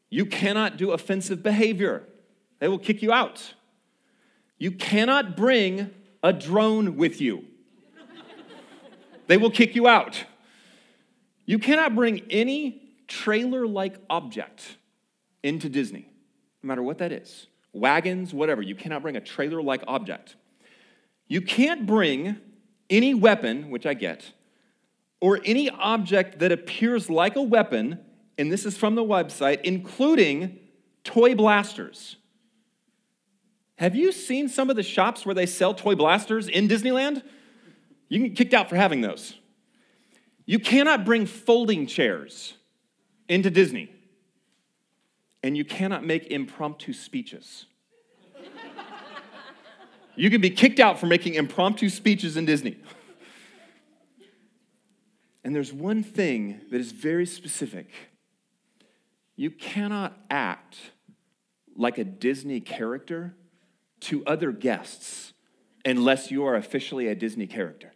You 0.10 0.26
cannot 0.26 0.78
do 0.78 0.92
offensive 0.92 1.44
behavior. 1.44 2.08
They 2.58 2.68
will 2.68 2.80
kick 2.80 3.04
you 3.04 3.12
out. 3.12 3.54
You 4.58 4.72
cannot 4.72 5.38
bring 5.38 5.92
a 6.24 6.34
drone 6.34 6.96
with 6.96 7.22
you. 7.22 7.46
they 9.28 9.38
will 9.38 9.52
kick 9.52 9.76
you 9.76 9.88
out. 9.88 10.26
You 11.46 11.60
cannot 11.60 11.94
bring 11.94 12.22
any 12.32 12.82
trailer 13.08 13.68
like 13.68 13.98
object 14.10 14.78
into 15.44 15.70
Disney, 15.70 16.10
no 16.64 16.68
matter 16.68 16.82
what 16.82 16.98
that 16.98 17.12
is 17.12 17.46
wagons, 17.76 18.34
whatever. 18.34 18.62
You 18.62 18.76
cannot 18.76 19.02
bring 19.02 19.16
a 19.16 19.22
trailer 19.22 19.62
like 19.62 19.84
object. 19.88 20.36
You 21.28 21.42
can't 21.42 21.86
bring 21.86 22.38
any 22.90 23.14
weapon, 23.14 23.70
which 23.70 23.86
I 23.86 23.94
get, 23.94 24.32
or 25.20 25.42
any 25.44 25.70
object 25.70 26.40
that 26.40 26.52
appears 26.52 27.10
like 27.10 27.36
a 27.36 27.42
weapon, 27.42 28.00
and 28.38 28.52
this 28.52 28.66
is 28.66 28.78
from 28.78 28.96
the 28.96 29.04
website, 29.04 29.62
including 29.64 30.60
toy 31.04 31.36
blasters. 31.36 32.18
Have 33.78 33.96
you 33.96 34.12
seen 34.12 34.48
some 34.48 34.70
of 34.70 34.76
the 34.76 34.84
shops 34.84 35.26
where 35.26 35.36
they 35.36 35.46
sell 35.46 35.74
toy 35.74 35.96
blasters 35.96 36.48
in 36.48 36.68
Disneyland? 36.68 37.24
You 38.08 38.20
can 38.20 38.30
get 38.30 38.38
kicked 38.38 38.54
out 38.54 38.70
for 38.70 38.76
having 38.76 39.02
those. 39.02 39.36
You 40.46 40.60
cannot 40.60 41.06
bring 41.06 41.26
folding 41.26 41.88
chairs 41.88 42.54
into 43.28 43.50
Disney 43.50 43.95
and 45.46 45.56
you 45.56 45.64
cannot 45.64 46.04
make 46.04 46.32
impromptu 46.32 46.92
speeches. 46.92 47.68
you 50.16 50.32
can 50.32 50.42
be 50.42 50.50
kicked 50.50 50.80
out 50.80 50.98
for 50.98 51.06
making 51.06 51.36
impromptu 51.36 51.88
speeches 51.88 52.36
in 52.36 52.46
Disney. 52.46 52.78
and 55.44 55.54
there's 55.54 55.72
one 55.72 56.02
thing 56.02 56.62
that 56.72 56.82
is 56.82 56.92
very 56.92 57.28
specific 57.28 57.92
you 59.36 59.52
cannot 59.52 60.18
act 60.32 60.78
like 61.76 62.00
a 62.00 62.04
Disney 62.04 62.60
character 62.60 63.36
to 64.00 64.26
other 64.26 64.52
guests 64.52 65.34
unless 65.86 66.32
you 66.32 66.44
are 66.44 66.56
officially 66.56 67.08
a 67.08 67.14
Disney 67.14 67.46
character. 67.46 67.94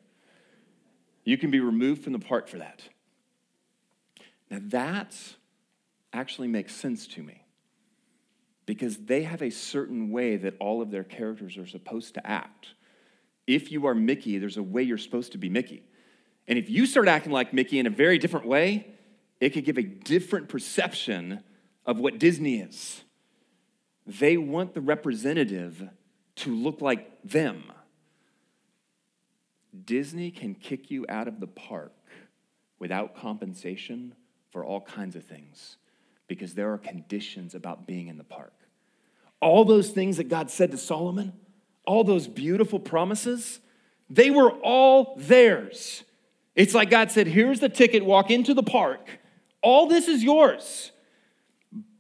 You 1.24 1.38
can 1.38 1.50
be 1.50 1.62
removed 1.62 2.04
from 2.04 2.12
the 2.12 2.20
park 2.20 2.50
for 2.50 2.58
that. 2.58 2.84
Now, 4.52 4.60
that's 4.62 5.38
actually 6.12 6.50
makes 6.50 6.76
sense 6.76 7.08
to 7.08 7.24
me 7.24 7.39
because 8.70 8.98
they 8.98 9.24
have 9.24 9.42
a 9.42 9.50
certain 9.50 10.12
way 10.12 10.36
that 10.36 10.54
all 10.60 10.80
of 10.80 10.92
their 10.92 11.04
characters 11.04 11.58
are 11.58 11.66
supposed 11.66 12.14
to 12.14 12.28
act. 12.28 12.68
If 13.48 13.72
you 13.72 13.88
are 13.88 13.96
Mickey, 13.96 14.38
there's 14.38 14.58
a 14.58 14.62
way 14.62 14.84
you're 14.84 15.00
supposed 15.00 15.32
to 15.32 15.40
be 15.40 15.50
Mickey. 15.50 15.82
And 16.48 16.60
if 16.60 16.70
you 16.70 16.86
start 16.86 17.08
acting 17.08 17.32
like 17.32 17.52
Mickey 17.52 17.80
in 17.80 17.88
a 17.88 17.90
very 17.90 18.20
different 18.20 18.46
way, 18.46 18.94
it 19.42 19.54
could 19.54 19.66
give 19.66 19.80
a 19.80 19.84
different 19.84 20.50
perception 20.50 21.44
of 21.84 21.98
what 21.98 22.20
Disney 22.20 22.60
is. 22.60 23.02
They 24.06 24.38
want 24.38 24.76
the 24.76 24.82
representative 24.82 25.90
to 26.36 26.56
look 26.56 26.80
like 26.80 27.24
them. 27.24 27.72
Disney 29.84 30.30
can 30.30 30.54
kick 30.54 30.92
you 30.92 31.08
out 31.10 31.28
of 31.28 31.40
the 31.40 31.48
park 31.48 31.96
without 32.78 33.16
compensation 33.16 34.14
for 34.52 34.64
all 34.64 34.82
kinds 34.82 35.16
of 35.16 35.24
things 35.24 35.78
because 36.28 36.54
there 36.54 36.72
are 36.72 36.78
conditions 36.78 37.56
about 37.56 37.88
being 37.88 38.10
in 38.10 38.20
the 38.20 38.24
park. 38.24 38.54
All 39.42 39.66
those 39.66 39.90
things 39.90 40.18
that 40.18 40.30
God 40.30 40.50
said 40.50 40.72
to 40.72 40.78
Solomon, 40.78 41.34
all 41.86 42.04
those 42.04 42.28
beautiful 42.28 42.80
promises, 42.80 43.60
they 44.10 44.32
were 44.32 44.52
all 44.52 45.16
theirs. 45.18 46.04
It's 46.56 46.74
like 46.74 46.90
God 46.90 47.12
said, 47.12 47.28
Here's 47.28 47.60
the 47.60 47.70
ticket, 47.70 48.04
walk 48.04 48.32
into 48.32 48.54
the 48.54 48.64
park. 48.64 49.08
All 49.62 49.88
this 49.88 50.08
is 50.08 50.24
yours. 50.24 50.92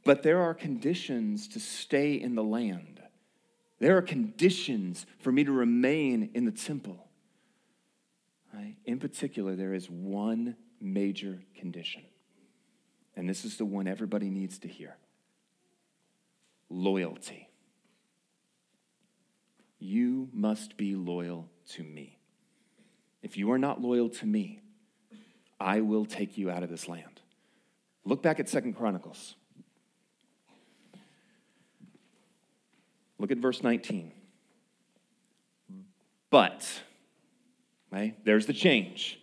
But 0.03 0.23
there 0.23 0.41
are 0.41 0.53
conditions 0.53 1.47
to 1.49 1.59
stay 1.59 2.13
in 2.13 2.35
the 2.35 2.43
land. 2.43 3.01
There 3.79 3.97
are 3.97 4.01
conditions 4.01 5.05
for 5.19 5.31
me 5.31 5.43
to 5.43 5.51
remain 5.51 6.31
in 6.33 6.45
the 6.45 6.51
temple. 6.51 7.05
In 8.85 8.99
particular, 8.99 9.55
there 9.55 9.73
is 9.73 9.89
one 9.89 10.55
major 10.81 11.43
condition 11.55 12.01
and 13.19 13.27
this 13.27 13.43
is 13.43 13.57
the 13.57 13.65
one 13.65 13.85
everybody 13.85 14.29
needs 14.29 14.57
to 14.59 14.69
hear 14.69 14.95
loyalty. 16.69 17.49
You 19.79 20.29
must 20.33 20.77
be 20.77 20.95
loyal 20.95 21.49
to 21.69 21.83
me. 21.83 22.19
If 23.21 23.37
you 23.37 23.51
are 23.51 23.57
not 23.57 23.81
loyal 23.81 24.09
to 24.09 24.25
me, 24.25 24.61
I 25.59 25.81
will 25.81 26.05
take 26.05 26.37
you 26.37 26.49
out 26.49 26.63
of 26.63 26.69
this 26.69 26.87
land. 26.87 27.21
Look 28.05 28.21
back 28.23 28.39
at 28.39 28.47
Second 28.49 28.73
Chronicles. 28.73 29.35
Look 33.17 33.31
at 33.31 33.37
verse 33.37 33.61
19. 33.61 34.13
But, 36.29 36.65
right, 37.91 38.15
there's 38.23 38.45
the 38.45 38.53
change. 38.53 39.19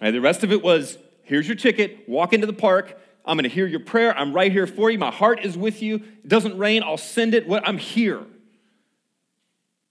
Right, 0.00 0.10
the 0.10 0.20
rest 0.20 0.44
of 0.44 0.52
it 0.52 0.62
was 0.62 0.98
here's 1.22 1.46
your 1.46 1.56
ticket, 1.56 2.08
walk 2.08 2.32
into 2.32 2.46
the 2.46 2.52
park. 2.52 2.98
I'm 3.24 3.36
going 3.36 3.44
to 3.44 3.54
hear 3.54 3.66
your 3.66 3.80
prayer. 3.80 4.16
I'm 4.16 4.32
right 4.32 4.50
here 4.50 4.66
for 4.66 4.90
you. 4.90 4.98
My 4.98 5.10
heart 5.10 5.44
is 5.44 5.56
with 5.56 5.82
you. 5.82 5.96
It 5.96 6.28
doesn't 6.28 6.58
rain, 6.58 6.82
I'll 6.82 6.96
send 6.96 7.34
it. 7.34 7.44
I'm 7.48 7.78
here. 7.78 8.24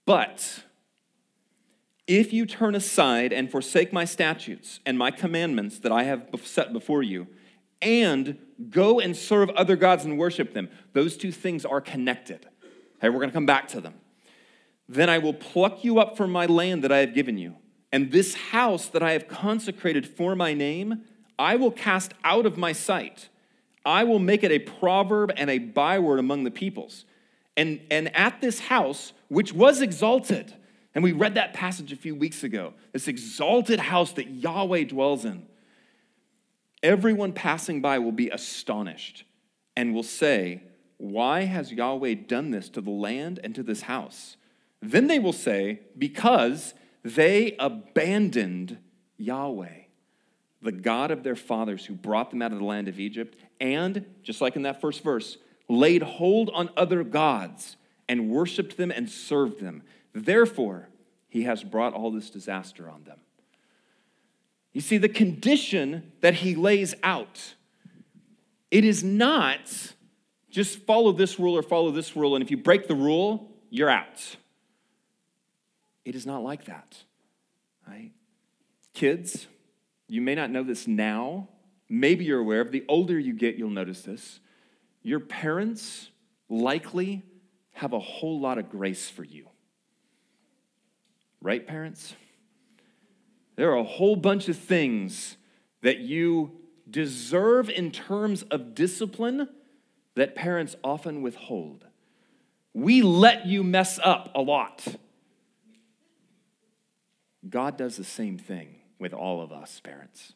But 0.04 0.64
if 2.06 2.32
you 2.32 2.44
turn 2.46 2.74
aside 2.74 3.32
and 3.32 3.50
forsake 3.50 3.92
my 3.92 4.04
statutes 4.04 4.80
and 4.84 4.98
my 4.98 5.10
commandments 5.10 5.78
that 5.78 5.92
I 5.92 6.02
have 6.02 6.28
set 6.44 6.72
before 6.72 7.02
you, 7.02 7.26
and 7.80 8.38
go 8.70 9.00
and 9.00 9.16
serve 9.16 9.50
other 9.50 9.74
gods 9.74 10.04
and 10.04 10.16
worship 10.16 10.54
them, 10.54 10.68
those 10.92 11.16
two 11.16 11.32
things 11.32 11.64
are 11.64 11.80
connected. 11.80 12.46
Okay, 12.98 13.08
we're 13.08 13.18
going 13.18 13.30
to 13.30 13.34
come 13.34 13.46
back 13.46 13.66
to 13.68 13.80
them. 13.80 13.94
Then 14.88 15.10
I 15.10 15.18
will 15.18 15.34
pluck 15.34 15.82
you 15.82 15.98
up 15.98 16.16
from 16.16 16.30
my 16.30 16.46
land 16.46 16.84
that 16.84 16.92
I 16.92 16.98
have 16.98 17.14
given 17.14 17.38
you, 17.38 17.56
and 17.90 18.12
this 18.12 18.34
house 18.34 18.86
that 18.88 19.02
I 19.02 19.12
have 19.12 19.26
consecrated 19.26 20.06
for 20.06 20.36
my 20.36 20.54
name, 20.54 21.02
I 21.42 21.56
will 21.56 21.72
cast 21.72 22.14
out 22.22 22.46
of 22.46 22.56
my 22.56 22.70
sight. 22.70 23.28
I 23.84 24.04
will 24.04 24.20
make 24.20 24.44
it 24.44 24.52
a 24.52 24.60
proverb 24.60 25.32
and 25.36 25.50
a 25.50 25.58
byword 25.58 26.20
among 26.20 26.44
the 26.44 26.52
peoples. 26.52 27.04
And, 27.56 27.80
and 27.90 28.14
at 28.16 28.40
this 28.40 28.60
house, 28.60 29.12
which 29.26 29.52
was 29.52 29.82
exalted, 29.82 30.54
and 30.94 31.02
we 31.02 31.10
read 31.10 31.34
that 31.34 31.52
passage 31.52 31.92
a 31.92 31.96
few 31.96 32.14
weeks 32.14 32.44
ago, 32.44 32.74
this 32.92 33.08
exalted 33.08 33.80
house 33.80 34.12
that 34.12 34.28
Yahweh 34.28 34.84
dwells 34.84 35.24
in, 35.24 35.44
everyone 36.80 37.32
passing 37.32 37.80
by 37.80 37.98
will 37.98 38.12
be 38.12 38.30
astonished 38.30 39.24
and 39.76 39.92
will 39.92 40.04
say, 40.04 40.62
Why 40.98 41.42
has 41.42 41.72
Yahweh 41.72 42.14
done 42.28 42.52
this 42.52 42.68
to 42.68 42.80
the 42.80 42.90
land 42.90 43.40
and 43.42 43.52
to 43.56 43.64
this 43.64 43.82
house? 43.82 44.36
Then 44.80 45.08
they 45.08 45.18
will 45.18 45.32
say, 45.32 45.80
Because 45.98 46.74
they 47.02 47.56
abandoned 47.58 48.78
Yahweh, 49.16 49.81
the 50.62 50.72
God 50.72 51.10
of 51.10 51.22
their 51.22 51.36
fathers 51.36 51.84
who 51.84 51.94
brought 51.94 52.30
them 52.30 52.40
out 52.40 52.52
of 52.52 52.58
the 52.58 52.64
land 52.64 52.88
of 52.88 53.00
Egypt, 53.00 53.36
and, 53.60 54.06
just 54.22 54.40
like 54.40 54.56
in 54.56 54.62
that 54.62 54.80
first 54.80 55.02
verse, 55.02 55.36
laid 55.68 56.02
hold 56.02 56.50
on 56.54 56.70
other 56.76 57.02
gods 57.02 57.76
and 58.08 58.30
worshiped 58.30 58.76
them 58.76 58.90
and 58.90 59.10
served 59.10 59.60
them. 59.60 59.82
Therefore, 60.14 60.88
he 61.28 61.44
has 61.44 61.64
brought 61.64 61.94
all 61.94 62.10
this 62.10 62.30
disaster 62.30 62.88
on 62.88 63.04
them. 63.04 63.18
You 64.72 64.80
see, 64.80 64.98
the 64.98 65.08
condition 65.08 66.12
that 66.20 66.34
he 66.34 66.54
lays 66.54 66.94
out, 67.02 67.54
it 68.70 68.84
is 68.84 69.02
not 69.02 69.94
just 70.50 70.78
follow 70.80 71.12
this 71.12 71.38
rule 71.38 71.56
or 71.56 71.62
follow 71.62 71.90
this 71.90 72.14
rule, 72.16 72.34
and 72.36 72.44
if 72.44 72.50
you 72.50 72.56
break 72.56 72.86
the 72.86 72.94
rule, 72.94 73.50
you're 73.70 73.90
out. 73.90 74.36
It 76.04 76.14
is 76.14 76.26
not 76.26 76.42
like 76.42 76.66
that. 76.66 77.02
Right? 77.86 78.12
Kids, 78.94 79.46
you 80.12 80.20
may 80.20 80.34
not 80.34 80.50
know 80.50 80.62
this 80.62 80.86
now. 80.86 81.48
Maybe 81.88 82.26
you're 82.26 82.40
aware 82.40 82.60
of. 82.60 82.70
The 82.70 82.84
older 82.86 83.18
you 83.18 83.32
get, 83.32 83.56
you'll 83.56 83.70
notice 83.70 84.02
this. 84.02 84.40
Your 85.02 85.20
parents 85.20 86.10
likely 86.50 87.22
have 87.72 87.94
a 87.94 87.98
whole 87.98 88.38
lot 88.38 88.58
of 88.58 88.68
grace 88.68 89.08
for 89.08 89.24
you. 89.24 89.48
Right, 91.40 91.66
parents? 91.66 92.14
There 93.56 93.70
are 93.70 93.78
a 93.78 93.84
whole 93.84 94.14
bunch 94.14 94.50
of 94.50 94.58
things 94.58 95.38
that 95.80 96.00
you 96.00 96.60
deserve 96.90 97.70
in 97.70 97.90
terms 97.90 98.42
of 98.42 98.74
discipline 98.74 99.48
that 100.14 100.34
parents 100.34 100.76
often 100.84 101.22
withhold. 101.22 101.86
We 102.74 103.00
let 103.00 103.46
you 103.46 103.64
mess 103.64 103.98
up 104.04 104.30
a 104.34 104.42
lot. 104.42 104.84
God 107.48 107.78
does 107.78 107.96
the 107.96 108.04
same 108.04 108.36
thing 108.36 108.81
with 109.02 109.12
all 109.12 109.42
of 109.42 109.52
us, 109.52 109.80
parents. 109.80 110.32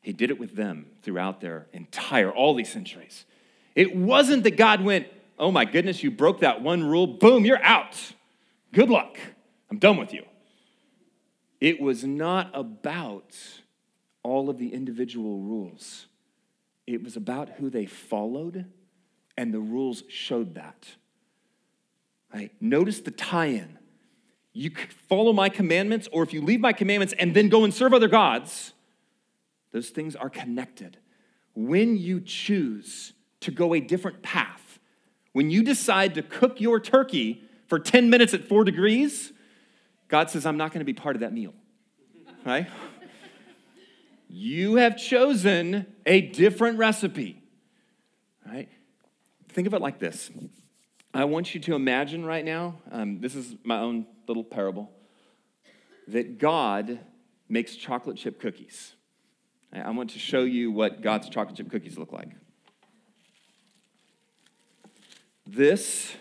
He 0.00 0.12
did 0.14 0.30
it 0.30 0.38
with 0.38 0.56
them 0.56 0.86
throughout 1.02 1.40
their 1.40 1.66
entire, 1.72 2.30
all 2.30 2.54
these 2.54 2.72
centuries. 2.72 3.26
It 3.74 3.94
wasn't 3.94 4.44
that 4.44 4.56
God 4.56 4.82
went, 4.82 5.08
oh 5.38 5.50
my 5.50 5.66
goodness, 5.66 6.02
you 6.02 6.10
broke 6.10 6.40
that 6.40 6.62
one 6.62 6.84
rule, 6.84 7.06
boom, 7.06 7.44
you're 7.44 7.62
out. 7.62 7.96
Good 8.72 8.88
luck. 8.88 9.18
I'm 9.70 9.78
done 9.78 9.98
with 9.98 10.14
you. 10.14 10.24
It 11.60 11.80
was 11.80 12.04
not 12.04 12.50
about 12.54 13.36
all 14.22 14.48
of 14.48 14.58
the 14.58 14.72
individual 14.72 15.38
rules, 15.38 16.06
it 16.86 17.02
was 17.02 17.16
about 17.16 17.50
who 17.50 17.68
they 17.68 17.86
followed, 17.86 18.66
and 19.36 19.52
the 19.52 19.60
rules 19.60 20.02
showed 20.08 20.54
that. 20.54 20.88
Right? 22.32 22.52
Notice 22.60 23.00
the 23.00 23.10
tie 23.10 23.46
in. 23.46 23.77
You 24.58 24.72
follow 25.08 25.32
my 25.32 25.48
commandments, 25.48 26.08
or 26.10 26.24
if 26.24 26.32
you 26.32 26.42
leave 26.42 26.58
my 26.58 26.72
commandments 26.72 27.14
and 27.16 27.32
then 27.32 27.48
go 27.48 27.62
and 27.62 27.72
serve 27.72 27.94
other 27.94 28.08
gods, 28.08 28.72
those 29.70 29.90
things 29.90 30.16
are 30.16 30.28
connected. 30.28 30.96
When 31.54 31.96
you 31.96 32.20
choose 32.20 33.12
to 33.38 33.52
go 33.52 33.72
a 33.72 33.78
different 33.78 34.20
path, 34.20 34.80
when 35.32 35.48
you 35.48 35.62
decide 35.62 36.16
to 36.16 36.22
cook 36.22 36.60
your 36.60 36.80
turkey 36.80 37.44
for 37.68 37.78
10 37.78 38.10
minutes 38.10 38.34
at 38.34 38.48
four 38.48 38.64
degrees, 38.64 39.32
God 40.08 40.28
says, 40.28 40.44
I'm 40.44 40.56
not 40.56 40.72
going 40.72 40.80
to 40.80 40.84
be 40.84 40.92
part 40.92 41.14
of 41.14 41.20
that 41.20 41.32
meal. 41.32 41.54
Right? 42.44 42.66
you 44.28 44.74
have 44.74 44.96
chosen 44.96 45.86
a 46.04 46.20
different 46.20 46.78
recipe. 46.78 47.40
Right? 48.44 48.68
Think 49.50 49.68
of 49.68 49.74
it 49.74 49.80
like 49.80 50.00
this. 50.00 50.32
I 51.14 51.26
want 51.26 51.54
you 51.54 51.60
to 51.60 51.76
imagine 51.76 52.24
right 52.24 52.44
now, 52.44 52.80
um, 52.90 53.20
this 53.20 53.36
is 53.36 53.54
my 53.62 53.78
own 53.78 54.06
little 54.28 54.44
parable, 54.44 54.90
that 56.06 56.38
God 56.38 57.00
makes 57.48 57.74
chocolate 57.76 58.16
chip 58.16 58.40
cookies. 58.40 58.94
I 59.72 59.90
want 59.90 60.10
to 60.10 60.18
show 60.18 60.42
you 60.42 60.70
what 60.70 61.02
God's 61.02 61.28
chocolate 61.28 61.56
chip 61.56 61.70
cookies 61.70 61.98
look 61.98 62.12
like. 62.12 62.30
This 65.46 66.14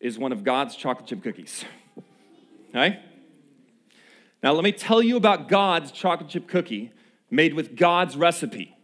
is 0.00 0.18
one 0.18 0.32
of 0.32 0.44
God's 0.44 0.74
chocolate 0.74 1.06
chip 1.06 1.22
cookies. 1.22 1.64
Okay? 2.70 3.00
Now, 4.42 4.52
let 4.52 4.64
me 4.64 4.72
tell 4.72 5.02
you 5.02 5.16
about 5.16 5.48
God's 5.48 5.92
chocolate 5.92 6.30
chip 6.30 6.48
cookie 6.48 6.92
made 7.30 7.54
with 7.54 7.76
God's 7.76 8.16
recipe. 8.16 8.74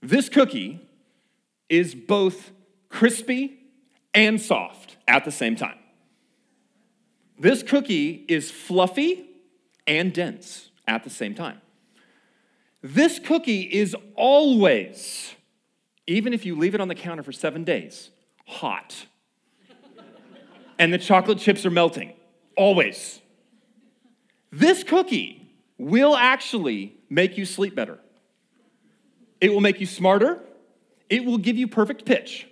This 0.00 0.28
cookie 0.28 0.80
is 1.68 1.94
both 1.94 2.52
crispy 2.88 3.58
and 4.14 4.40
soft 4.40 4.96
at 5.08 5.24
the 5.24 5.30
same 5.30 5.56
time. 5.56 5.78
This 7.42 7.64
cookie 7.64 8.24
is 8.28 8.52
fluffy 8.52 9.28
and 9.84 10.12
dense 10.12 10.70
at 10.86 11.02
the 11.02 11.10
same 11.10 11.34
time. 11.34 11.60
This 12.82 13.18
cookie 13.18 13.62
is 13.62 13.96
always, 14.14 15.34
even 16.06 16.34
if 16.34 16.46
you 16.46 16.56
leave 16.56 16.76
it 16.76 16.80
on 16.80 16.86
the 16.86 16.94
counter 16.94 17.24
for 17.24 17.32
seven 17.32 17.64
days, 17.64 18.10
hot. 18.46 18.94
and 20.78 20.92
the 20.92 20.98
chocolate 20.98 21.38
chips 21.38 21.66
are 21.66 21.70
melting. 21.72 22.12
Always. 22.56 23.20
This 24.52 24.84
cookie 24.84 25.52
will 25.78 26.14
actually 26.14 26.94
make 27.10 27.36
you 27.36 27.44
sleep 27.44 27.74
better. 27.74 27.98
It 29.40 29.52
will 29.52 29.60
make 29.60 29.80
you 29.80 29.86
smarter. 29.86 30.38
It 31.10 31.24
will 31.24 31.38
give 31.38 31.56
you 31.56 31.66
perfect 31.66 32.04
pitch. 32.04 32.46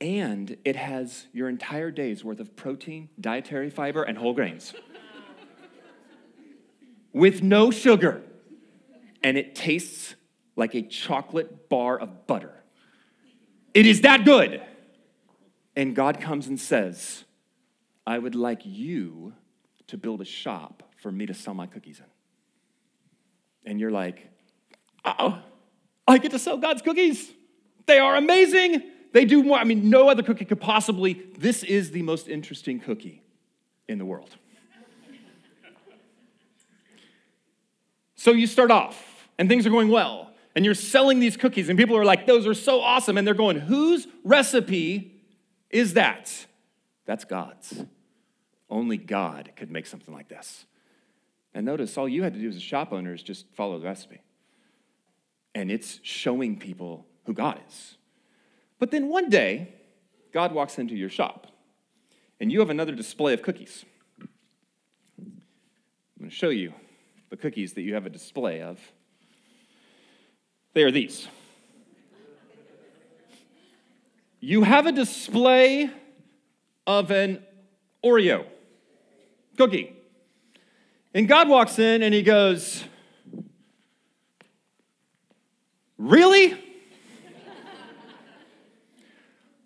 And 0.00 0.56
it 0.64 0.76
has 0.76 1.26
your 1.32 1.48
entire 1.48 1.90
day's 1.90 2.24
worth 2.24 2.40
of 2.40 2.56
protein, 2.56 3.10
dietary 3.20 3.68
fiber, 3.68 4.02
and 4.02 4.16
whole 4.16 4.32
grains 4.32 4.72
with 7.12 7.42
no 7.42 7.70
sugar. 7.70 8.22
And 9.22 9.36
it 9.36 9.54
tastes 9.54 10.14
like 10.56 10.74
a 10.74 10.82
chocolate 10.82 11.68
bar 11.68 11.98
of 11.98 12.26
butter. 12.26 12.54
It 13.74 13.86
is 13.86 14.00
that 14.02 14.24
good. 14.24 14.62
And 15.76 15.94
God 15.94 16.20
comes 16.20 16.46
and 16.46 16.58
says, 16.58 17.24
I 18.06 18.18
would 18.18 18.34
like 18.34 18.62
you 18.64 19.34
to 19.88 19.96
build 19.96 20.20
a 20.20 20.24
shop 20.24 20.82
for 20.96 21.12
me 21.12 21.26
to 21.26 21.34
sell 21.34 21.54
my 21.54 21.66
cookies 21.66 22.00
in. 22.00 23.70
And 23.70 23.80
you're 23.80 23.90
like, 23.90 24.30
oh, 25.04 25.40
I 26.08 26.18
get 26.18 26.30
to 26.32 26.38
sell 26.38 26.56
God's 26.56 26.82
cookies. 26.82 27.30
They 27.86 27.98
are 27.98 28.16
amazing. 28.16 28.82
They 29.12 29.24
do 29.24 29.42
more. 29.42 29.58
I 29.58 29.64
mean, 29.64 29.90
no 29.90 30.08
other 30.08 30.22
cookie 30.22 30.44
could 30.44 30.60
possibly. 30.60 31.24
This 31.36 31.62
is 31.62 31.90
the 31.90 32.02
most 32.02 32.28
interesting 32.28 32.80
cookie 32.80 33.22
in 33.88 33.98
the 33.98 34.04
world. 34.04 34.36
so 38.14 38.32
you 38.32 38.46
start 38.46 38.70
off, 38.70 39.28
and 39.38 39.48
things 39.48 39.66
are 39.66 39.70
going 39.70 39.88
well 39.88 40.30
and 40.54 40.64
you're 40.64 40.74
selling 40.74 41.20
these 41.20 41.36
cookies, 41.36 41.68
and 41.68 41.78
people 41.78 41.96
are 41.96 42.04
like, 42.04 42.26
those 42.26 42.46
are 42.46 42.54
so 42.54 42.80
awesome. 42.80 43.16
And 43.16 43.26
they're 43.26 43.34
going, 43.34 43.58
whose 43.58 44.06
recipe 44.24 45.20
is 45.70 45.94
that? 45.94 46.46
That's 47.06 47.24
God's. 47.24 47.84
Only 48.68 48.96
God 48.96 49.52
could 49.56 49.70
make 49.70 49.86
something 49.86 50.12
like 50.12 50.28
this. 50.28 50.64
And 51.54 51.66
notice 51.66 51.96
all 51.96 52.08
you 52.08 52.22
had 52.22 52.34
to 52.34 52.40
do 52.40 52.48
as 52.48 52.56
a 52.56 52.60
shop 52.60 52.92
owner 52.92 53.14
is 53.14 53.22
just 53.22 53.46
follow 53.54 53.78
the 53.78 53.84
recipe. 53.84 54.20
And 55.54 55.70
it's 55.70 56.00
showing 56.02 56.58
people 56.58 57.06
who 57.24 57.32
God 57.32 57.60
is. 57.68 57.96
But 58.80 58.90
then 58.90 59.08
one 59.08 59.28
day, 59.28 59.74
God 60.32 60.52
walks 60.52 60.78
into 60.78 60.96
your 60.96 61.10
shop 61.10 61.46
and 62.40 62.50
you 62.50 62.58
have 62.60 62.70
another 62.70 62.92
display 62.92 63.34
of 63.34 63.42
cookies. 63.42 63.84
I'm 65.06 65.28
going 66.18 66.30
to 66.30 66.36
show 66.36 66.48
you 66.48 66.72
the 67.28 67.36
cookies 67.36 67.74
that 67.74 67.82
you 67.82 67.94
have 67.94 68.06
a 68.06 68.10
display 68.10 68.62
of. 68.62 68.80
They 70.72 70.82
are 70.82 70.90
these. 70.90 71.28
You 74.40 74.62
have 74.62 74.86
a 74.86 74.92
display 74.92 75.90
of 76.86 77.10
an 77.10 77.42
Oreo 78.02 78.46
cookie. 79.58 79.94
And 81.12 81.28
God 81.28 81.48
walks 81.48 81.78
in 81.78 82.02
and 82.02 82.14
he 82.14 82.22
goes, 82.22 82.82
Really? 85.98 86.58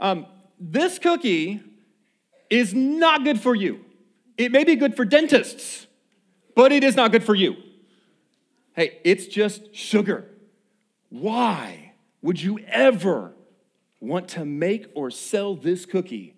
Um, 0.05 0.27
this 0.61 0.99
cookie 0.99 1.63
is 2.51 2.75
not 2.75 3.25
good 3.25 3.41
for 3.41 3.55
you. 3.55 3.83
It 4.37 4.53
may 4.53 4.63
be 4.63 4.77
good 4.77 4.95
for 4.95 5.07
dentists, 5.07 5.87
but 6.55 6.73
it 6.73 6.85
is 6.85 6.95
not 6.95 7.11
good 7.11 7.25
for 7.25 7.35
you. 7.35 7.57
Hey, 8.75 8.99
it's 9.03 9.27
just 9.27 9.75
sugar. 9.75 10.27
Why 11.09 11.95
would 12.21 12.43
you 12.43 12.59
ever 12.69 13.33
want 13.99 14.29
to 14.29 14.45
make 14.45 14.89
or 14.95 15.11
sell 15.11 15.57
this 15.57 15.87
cookie 15.87 16.35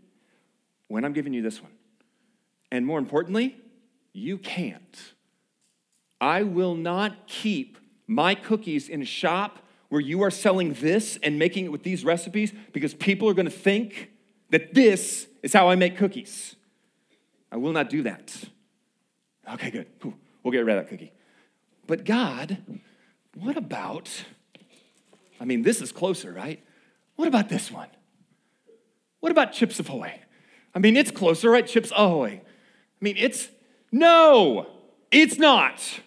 when 0.87 1.05
I'm 1.05 1.13
giving 1.13 1.33
you 1.33 1.43
this 1.43 1.61
one? 1.61 1.73
And 2.71 2.87
more 2.87 3.01
importantly, 3.01 3.57
you 4.13 4.39
can't. 4.39 5.13
I 6.21 6.45
will 6.45 6.77
not 6.77 7.27
keep 7.27 7.79
my 8.07 8.37
cookies 8.37 8.89
in 8.89 9.03
a 9.03 9.07
shop 9.07 9.59
where 9.89 10.01
you 10.01 10.23
are 10.23 10.31
selling 10.31 10.73
this 10.75 11.19
and 11.23 11.39
making 11.39 11.67
it 11.67 11.73
with 11.73 11.83
these 11.83 12.05
recipes 12.05 12.53
because 12.73 12.95
people 12.95 13.29
are 13.29 13.35
going 13.35 13.47
to 13.47 13.51
think 13.51 14.11
that 14.51 14.75
this 14.75 15.27
is 15.43 15.53
how 15.53 15.69
I 15.69 15.77
make 15.77 15.97
cookies. 15.97 16.57
I 17.51 17.57
will 17.57 17.73
not 17.73 17.89
do 17.89 18.03
that. 18.03 18.35
Okay, 19.53 19.71
good. 19.71 19.87
We'll 20.43 20.53
get 20.53 20.65
rid 20.65 20.77
of 20.77 20.85
that 20.85 20.91
cookie. 20.91 21.13
But 21.87 22.05
God, 22.05 22.59
what 23.35 23.57
about, 23.57 24.25
I 25.41 25.45
mean, 25.45 25.63
this 25.63 25.81
is 25.81 25.93
closer, 25.93 26.33
right? 26.33 26.63
What 27.15 27.29
about 27.29 27.49
this 27.49 27.71
one? 27.71 27.89
What 29.21 29.33
about 29.33 29.53
Chips 29.53 29.79
Ahoy? 29.81 30.21
I 30.75 30.79
mean, 30.79 30.97
it's 30.97 31.11
closer, 31.11 31.51
right? 31.51 31.67
Chips 31.67 31.93
Ahoy. 31.97 32.41
I 32.43 33.05
mean, 33.05 33.17
it's, 33.19 33.49
no, 33.93 34.67
it's 35.11 35.39
not. 35.39 36.01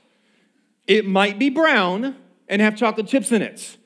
It 0.86 1.06
might 1.06 1.40
be 1.40 1.50
brown 1.50 2.16
and 2.50 2.62
have 2.62 2.76
chocolate 2.76 3.08
chips 3.08 3.32
in 3.32 3.42
it, 3.42 3.78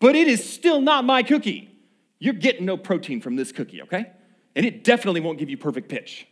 but 0.00 0.16
it 0.16 0.26
is 0.26 0.48
still 0.48 0.80
not 0.80 1.04
my 1.04 1.22
cookie. 1.22 1.70
You're 2.18 2.34
getting 2.34 2.64
no 2.64 2.76
protein 2.76 3.20
from 3.20 3.36
this 3.36 3.52
cookie, 3.52 3.82
okay? 3.82 4.10
And 4.56 4.64
it 4.64 4.82
definitely 4.82 5.20
won't 5.20 5.38
give 5.38 5.50
you 5.50 5.58
perfect 5.58 5.88
pitch. 5.88 6.26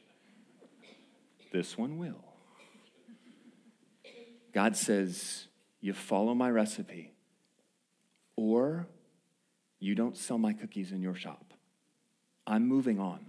This 1.52 1.76
one 1.76 1.98
will. 1.98 2.24
God 4.52 4.76
says, 4.76 5.46
You 5.80 5.92
follow 5.92 6.34
my 6.34 6.50
recipe, 6.50 7.12
or 8.34 8.86
you 9.78 9.94
don't 9.94 10.16
sell 10.16 10.38
my 10.38 10.54
cookies 10.54 10.90
in 10.90 11.02
your 11.02 11.14
shop. 11.14 11.52
I'm 12.46 12.66
moving 12.66 12.98
on. 12.98 13.26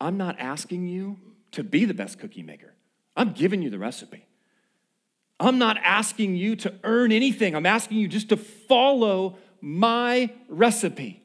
I'm 0.00 0.16
not 0.16 0.38
asking 0.38 0.86
you 0.86 1.18
to 1.52 1.64
be 1.64 1.84
the 1.84 1.94
best 1.94 2.20
cookie 2.20 2.42
maker. 2.42 2.74
I'm 3.16 3.32
giving 3.32 3.62
you 3.62 3.70
the 3.70 3.78
recipe. 3.78 4.27
I'm 5.40 5.58
not 5.58 5.78
asking 5.82 6.36
you 6.36 6.56
to 6.56 6.74
earn 6.82 7.12
anything. 7.12 7.54
I'm 7.54 7.66
asking 7.66 7.98
you 7.98 8.08
just 8.08 8.28
to 8.30 8.36
follow 8.36 9.38
my 9.60 10.30
recipe, 10.48 11.22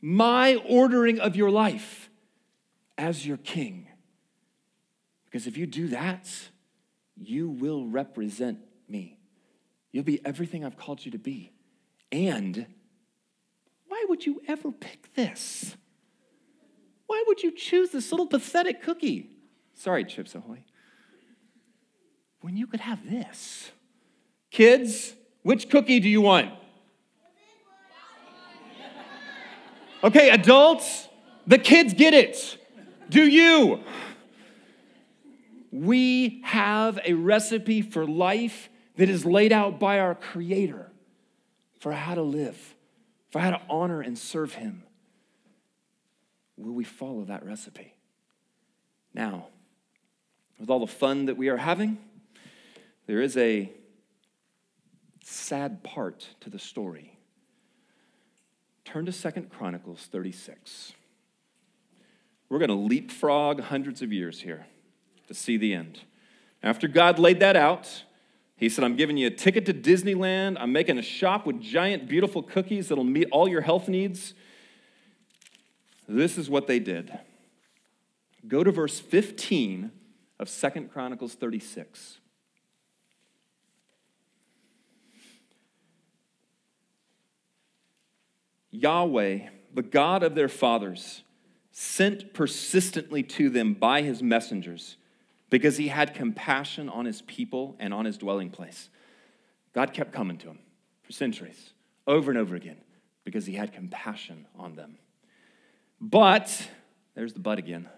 my 0.00 0.56
ordering 0.68 1.20
of 1.20 1.36
your 1.36 1.50
life 1.50 2.10
as 2.98 3.26
your 3.26 3.36
king. 3.36 3.88
Because 5.24 5.46
if 5.46 5.56
you 5.56 5.66
do 5.66 5.88
that, 5.88 6.28
you 7.16 7.48
will 7.48 7.86
represent 7.86 8.58
me. 8.88 9.18
You'll 9.92 10.04
be 10.04 10.24
everything 10.24 10.64
I've 10.64 10.76
called 10.76 11.04
you 11.04 11.12
to 11.12 11.18
be. 11.18 11.52
And 12.10 12.66
why 13.86 14.04
would 14.08 14.26
you 14.26 14.40
ever 14.48 14.72
pick 14.72 15.14
this? 15.14 15.76
Why 17.06 17.22
would 17.28 17.42
you 17.42 17.52
choose 17.52 17.90
this 17.90 18.10
little 18.10 18.26
pathetic 18.26 18.82
cookie? 18.82 19.30
Sorry, 19.74 20.04
Chips 20.04 20.34
Ahoy. 20.34 20.64
When 22.44 22.58
you 22.58 22.66
could 22.66 22.80
have 22.80 23.08
this. 23.08 23.70
Kids, 24.50 25.14
which 25.44 25.70
cookie 25.70 25.98
do 25.98 26.10
you 26.10 26.20
want? 26.20 26.52
Okay, 30.04 30.28
adults, 30.28 31.08
the 31.46 31.56
kids 31.56 31.94
get 31.94 32.12
it. 32.12 32.58
Do 33.08 33.26
you? 33.26 33.80
We 35.72 36.42
have 36.44 37.00
a 37.06 37.14
recipe 37.14 37.80
for 37.80 38.06
life 38.06 38.68
that 38.98 39.08
is 39.08 39.24
laid 39.24 39.50
out 39.50 39.80
by 39.80 39.98
our 39.98 40.14
Creator 40.14 40.92
for 41.80 41.92
how 41.92 42.14
to 42.14 42.22
live, 42.22 42.74
for 43.30 43.38
how 43.38 43.52
to 43.52 43.60
honor 43.70 44.02
and 44.02 44.18
serve 44.18 44.52
Him. 44.52 44.82
Will 46.58 46.74
we 46.74 46.84
follow 46.84 47.24
that 47.24 47.42
recipe? 47.42 47.94
Now, 49.14 49.46
with 50.60 50.68
all 50.68 50.80
the 50.80 50.86
fun 50.86 51.24
that 51.24 51.38
we 51.38 51.48
are 51.48 51.56
having, 51.56 51.96
there 53.06 53.20
is 53.20 53.36
a 53.36 53.70
sad 55.22 55.82
part 55.82 56.28
to 56.40 56.50
the 56.50 56.58
story. 56.58 57.18
Turn 58.84 59.06
to 59.06 59.12
Second 59.12 59.50
Chronicles 59.50 60.08
36. 60.10 60.92
We're 62.48 62.58
going 62.58 62.68
to 62.68 62.74
leapfrog 62.74 63.60
hundreds 63.60 64.02
of 64.02 64.12
years 64.12 64.40
here 64.40 64.66
to 65.28 65.34
see 65.34 65.56
the 65.56 65.74
end. 65.74 66.00
After 66.62 66.86
God 66.86 67.18
laid 67.18 67.40
that 67.40 67.56
out, 67.56 68.04
he 68.56 68.68
said, 68.68 68.84
I'm 68.84 68.96
giving 68.96 69.16
you 69.16 69.26
a 69.26 69.30
ticket 69.30 69.66
to 69.66 69.74
Disneyland. 69.74 70.56
I'm 70.60 70.72
making 70.72 70.98
a 70.98 71.02
shop 71.02 71.46
with 71.46 71.60
giant, 71.60 72.08
beautiful 72.08 72.42
cookies 72.42 72.88
that'll 72.88 73.04
meet 73.04 73.28
all 73.30 73.48
your 73.48 73.62
health 73.62 73.88
needs. 73.88 74.34
This 76.08 76.38
is 76.38 76.48
what 76.48 76.66
they 76.66 76.78
did. 76.78 77.18
Go 78.46 78.62
to 78.62 78.70
verse 78.70 79.00
15 79.00 79.90
of 80.38 80.48
Second 80.48 80.92
Chronicles 80.92 81.34
36. 81.34 82.18
Yahweh, 88.74 89.48
the 89.72 89.82
God 89.82 90.22
of 90.22 90.34
their 90.34 90.48
fathers, 90.48 91.22
sent 91.70 92.32
persistently 92.32 93.22
to 93.22 93.50
them 93.50 93.74
by 93.74 94.02
his 94.02 94.22
messengers 94.22 94.96
because 95.50 95.76
he 95.76 95.88
had 95.88 96.14
compassion 96.14 96.88
on 96.88 97.04
his 97.04 97.22
people 97.22 97.76
and 97.78 97.94
on 97.94 98.04
his 98.04 98.18
dwelling 98.18 98.50
place. 98.50 98.88
God 99.72 99.92
kept 99.92 100.12
coming 100.12 100.38
to 100.38 100.48
him 100.48 100.58
for 101.02 101.12
centuries, 101.12 101.70
over 102.06 102.30
and 102.30 102.38
over 102.38 102.54
again, 102.54 102.78
because 103.24 103.46
he 103.46 103.54
had 103.54 103.72
compassion 103.72 104.46
on 104.56 104.76
them. 104.76 104.98
But, 106.00 106.68
there's 107.14 107.32
the 107.32 107.40
but 107.40 107.58
again, 107.58 107.88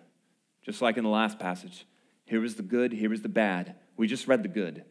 just 0.62 0.82
like 0.82 0.96
in 0.96 1.04
the 1.04 1.10
last 1.10 1.38
passage. 1.38 1.86
Here 2.24 2.40
was 2.40 2.56
the 2.56 2.62
good, 2.62 2.92
here 2.92 3.10
was 3.10 3.22
the 3.22 3.28
bad. 3.28 3.76
We 3.96 4.06
just 4.06 4.26
read 4.26 4.42
the 4.42 4.48
good. 4.48 4.84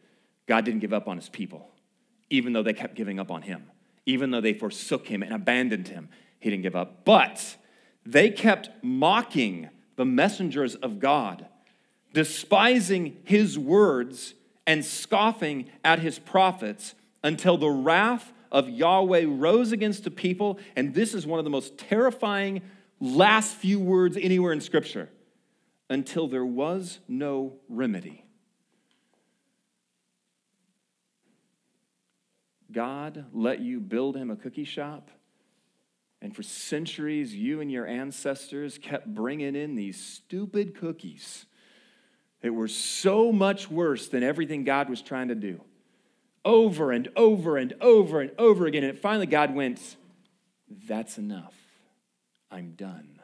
God 0.46 0.64
didn't 0.64 0.80
give 0.80 0.92
up 0.92 1.08
on 1.08 1.16
his 1.16 1.28
people, 1.28 1.70
even 2.30 2.52
though 2.52 2.62
they 2.62 2.72
kept 2.72 2.94
giving 2.94 3.18
up 3.18 3.30
on 3.30 3.42
him. 3.42 3.70
Even 4.06 4.30
though 4.30 4.40
they 4.40 4.54
forsook 4.54 5.08
him 5.08 5.22
and 5.22 5.32
abandoned 5.32 5.88
him, 5.88 6.08
he 6.38 6.48
didn't 6.50 6.62
give 6.62 6.76
up. 6.76 7.04
But 7.04 7.56
they 8.04 8.30
kept 8.30 8.70
mocking 8.82 9.68
the 9.96 10.04
messengers 10.04 10.76
of 10.76 11.00
God, 11.00 11.46
despising 12.12 13.16
his 13.24 13.58
words 13.58 14.34
and 14.66 14.84
scoffing 14.84 15.68
at 15.84 15.98
his 15.98 16.18
prophets 16.18 16.94
until 17.22 17.58
the 17.58 17.70
wrath 17.70 18.32
of 18.52 18.68
Yahweh 18.68 19.24
rose 19.26 19.72
against 19.72 20.04
the 20.04 20.10
people. 20.10 20.58
And 20.76 20.94
this 20.94 21.14
is 21.14 21.26
one 21.26 21.38
of 21.38 21.44
the 21.44 21.50
most 21.50 21.76
terrifying 21.78 22.62
last 23.00 23.56
few 23.56 23.80
words 23.80 24.16
anywhere 24.16 24.52
in 24.52 24.60
Scripture 24.60 25.10
until 25.90 26.28
there 26.28 26.46
was 26.46 27.00
no 27.08 27.54
remedy. 27.68 28.25
God 32.70 33.26
let 33.32 33.60
you 33.60 33.80
build 33.80 34.16
him 34.16 34.30
a 34.30 34.36
cookie 34.36 34.64
shop, 34.64 35.10
and 36.20 36.34
for 36.34 36.42
centuries, 36.42 37.34
you 37.34 37.60
and 37.60 37.70
your 37.70 37.86
ancestors 37.86 38.78
kept 38.78 39.06
bringing 39.06 39.54
in 39.54 39.74
these 39.74 40.02
stupid 40.02 40.74
cookies 40.74 41.46
that 42.40 42.52
were 42.52 42.68
so 42.68 43.32
much 43.32 43.70
worse 43.70 44.08
than 44.08 44.22
everything 44.22 44.64
God 44.64 44.88
was 44.88 45.02
trying 45.02 45.28
to 45.28 45.34
do. 45.34 45.60
Over 46.44 46.92
and 46.92 47.08
over 47.16 47.56
and 47.56 47.74
over 47.80 48.20
and 48.20 48.30
over 48.38 48.66
again. 48.66 48.84
And 48.84 48.98
finally, 48.98 49.26
God 49.26 49.54
went, 49.54 49.96
That's 50.68 51.18
enough. 51.18 51.54
I'm 52.50 52.72
done. 52.72 53.20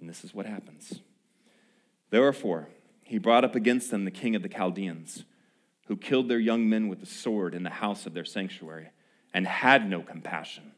And 0.00 0.08
this 0.08 0.24
is 0.24 0.34
what 0.34 0.46
happens. 0.46 1.00
Therefore, 2.10 2.68
he 3.02 3.18
brought 3.18 3.44
up 3.44 3.54
against 3.54 3.90
them 3.90 4.04
the 4.04 4.10
king 4.10 4.34
of 4.34 4.42
the 4.42 4.48
Chaldeans, 4.48 5.24
who 5.86 5.96
killed 5.96 6.28
their 6.28 6.38
young 6.38 6.68
men 6.68 6.88
with 6.88 7.00
the 7.00 7.06
sword 7.06 7.54
in 7.54 7.62
the 7.62 7.70
house 7.70 8.06
of 8.06 8.14
their 8.14 8.24
sanctuary, 8.24 8.90
and 9.32 9.46
had 9.46 9.88
no 9.88 10.00
compassion 10.00 10.72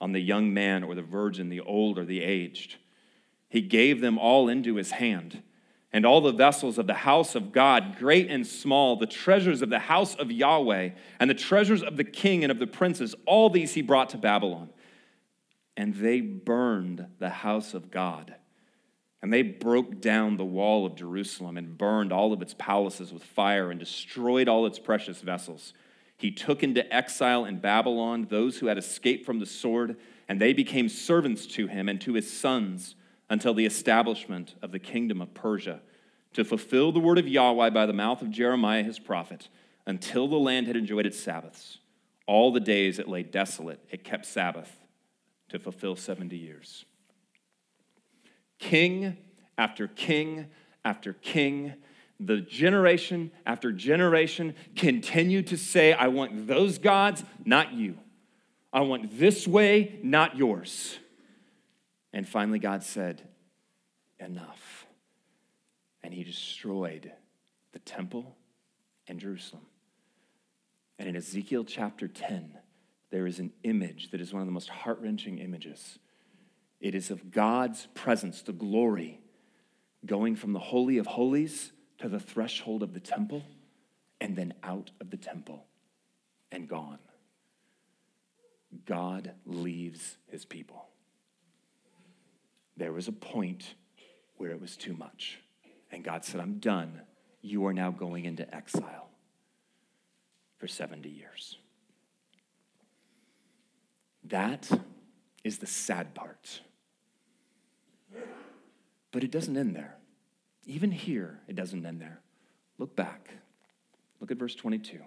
on 0.00 0.12
the 0.12 0.20
young 0.20 0.52
man 0.52 0.82
or 0.82 0.94
the 0.94 1.02
virgin, 1.02 1.48
the 1.48 1.60
old 1.60 1.98
or 1.98 2.04
the 2.04 2.22
aged. 2.22 2.76
He 3.48 3.60
gave 3.60 4.00
them 4.00 4.18
all 4.18 4.48
into 4.48 4.76
his 4.76 4.92
hand, 4.92 5.42
and 5.92 6.04
all 6.04 6.20
the 6.20 6.32
vessels 6.32 6.78
of 6.78 6.86
the 6.86 6.94
house 6.94 7.34
of 7.34 7.52
God, 7.52 7.96
great 7.98 8.30
and 8.30 8.46
small, 8.46 8.96
the 8.96 9.06
treasures 9.06 9.62
of 9.62 9.70
the 9.70 9.78
house 9.78 10.14
of 10.14 10.30
Yahweh, 10.30 10.90
and 11.20 11.30
the 11.30 11.34
treasures 11.34 11.82
of 11.82 11.96
the 11.96 12.04
king 12.04 12.42
and 12.42 12.50
of 12.50 12.58
the 12.58 12.66
princes, 12.66 13.14
all 13.26 13.48
these 13.48 13.74
he 13.74 13.82
brought 13.82 14.10
to 14.10 14.18
Babylon. 14.18 14.70
And 15.76 15.94
they 15.94 16.20
burned 16.20 17.06
the 17.18 17.30
house 17.30 17.74
of 17.74 17.90
God 17.90 18.34
and 19.26 19.32
they 19.32 19.42
broke 19.42 20.00
down 20.00 20.36
the 20.36 20.44
wall 20.44 20.86
of 20.86 20.94
Jerusalem 20.94 21.56
and 21.56 21.76
burned 21.76 22.12
all 22.12 22.32
of 22.32 22.40
its 22.40 22.54
palaces 22.54 23.12
with 23.12 23.24
fire 23.24 23.72
and 23.72 23.80
destroyed 23.80 24.46
all 24.46 24.66
its 24.66 24.78
precious 24.78 25.20
vessels. 25.20 25.74
He 26.16 26.30
took 26.30 26.62
into 26.62 26.94
exile 26.94 27.44
in 27.44 27.58
Babylon 27.58 28.28
those 28.30 28.58
who 28.58 28.68
had 28.68 28.78
escaped 28.78 29.26
from 29.26 29.40
the 29.40 29.44
sword, 29.44 29.96
and 30.28 30.40
they 30.40 30.52
became 30.52 30.88
servants 30.88 31.44
to 31.48 31.66
him 31.66 31.88
and 31.88 32.00
to 32.02 32.14
his 32.14 32.32
sons 32.32 32.94
until 33.28 33.52
the 33.52 33.66
establishment 33.66 34.54
of 34.62 34.70
the 34.70 34.78
kingdom 34.78 35.20
of 35.20 35.34
Persia, 35.34 35.80
to 36.34 36.44
fulfill 36.44 36.92
the 36.92 37.00
word 37.00 37.18
of 37.18 37.26
Yahweh 37.26 37.70
by 37.70 37.84
the 37.84 37.92
mouth 37.92 38.22
of 38.22 38.30
Jeremiah 38.30 38.84
his 38.84 39.00
prophet, 39.00 39.48
until 39.86 40.28
the 40.28 40.36
land 40.36 40.68
had 40.68 40.76
enjoyed 40.76 41.04
its 41.04 41.18
Sabbaths. 41.18 41.78
All 42.28 42.52
the 42.52 42.60
days 42.60 43.00
it 43.00 43.08
lay 43.08 43.24
desolate, 43.24 43.80
it 43.90 44.04
kept 44.04 44.24
Sabbath 44.24 44.70
to 45.48 45.58
fulfill 45.58 45.96
70 45.96 46.36
years. 46.36 46.84
King 48.58 49.16
after 49.58 49.88
king 49.88 50.46
after 50.84 51.12
king, 51.12 51.74
the 52.20 52.40
generation 52.40 53.30
after 53.44 53.72
generation 53.72 54.54
continued 54.76 55.48
to 55.48 55.56
say, 55.56 55.92
I 55.92 56.08
want 56.08 56.46
those 56.46 56.78
gods, 56.78 57.24
not 57.44 57.72
you. 57.72 57.98
I 58.72 58.80
want 58.80 59.18
this 59.18 59.46
way, 59.46 59.98
not 60.02 60.36
yours. 60.36 60.98
And 62.12 62.28
finally, 62.28 62.58
God 62.58 62.82
said, 62.82 63.22
Enough. 64.18 64.86
And 66.02 66.14
he 66.14 66.24
destroyed 66.24 67.12
the 67.72 67.78
temple 67.80 68.36
and 69.06 69.20
Jerusalem. 69.20 69.66
And 70.98 71.08
in 71.08 71.16
Ezekiel 71.16 71.64
chapter 71.64 72.08
10, 72.08 72.56
there 73.10 73.26
is 73.26 73.38
an 73.38 73.52
image 73.64 74.10
that 74.12 74.20
is 74.20 74.32
one 74.32 74.40
of 74.40 74.46
the 74.46 74.52
most 74.52 74.70
heart 74.70 75.00
wrenching 75.00 75.38
images 75.38 75.98
it 76.80 76.94
is 76.94 77.10
of 77.10 77.30
God's 77.30 77.86
presence, 77.94 78.42
the 78.42 78.52
glory, 78.52 79.20
going 80.04 80.36
from 80.36 80.52
the 80.52 80.58
Holy 80.58 80.98
of 80.98 81.06
Holies 81.06 81.72
to 81.98 82.08
the 82.08 82.20
threshold 82.20 82.82
of 82.82 82.92
the 82.92 83.00
temple 83.00 83.42
and 84.20 84.36
then 84.36 84.54
out 84.62 84.90
of 85.00 85.10
the 85.10 85.16
temple 85.16 85.64
and 86.52 86.68
gone. 86.68 86.98
God 88.84 89.32
leaves 89.44 90.16
his 90.26 90.44
people. 90.44 90.86
There 92.76 92.92
was 92.92 93.08
a 93.08 93.12
point 93.12 93.74
where 94.36 94.50
it 94.50 94.60
was 94.60 94.76
too 94.76 94.94
much. 94.94 95.38
And 95.90 96.04
God 96.04 96.24
said, 96.24 96.40
I'm 96.40 96.58
done. 96.58 97.00
You 97.40 97.66
are 97.66 97.72
now 97.72 97.90
going 97.90 98.24
into 98.24 98.54
exile 98.54 99.08
for 100.58 100.66
70 100.66 101.08
years. 101.08 101.56
That 104.24 104.68
is 105.44 105.58
the 105.58 105.66
sad 105.66 106.14
part. 106.14 106.60
But 109.12 109.24
it 109.24 109.30
doesn't 109.30 109.56
end 109.56 109.74
there. 109.74 109.96
Even 110.66 110.90
here, 110.90 111.40
it 111.46 111.56
doesn't 111.56 111.84
end 111.86 112.00
there. 112.00 112.20
Look 112.78 112.96
back. 112.96 113.30
Look 114.20 114.30
at 114.30 114.38
verse 114.38 114.54
22. 114.54 114.98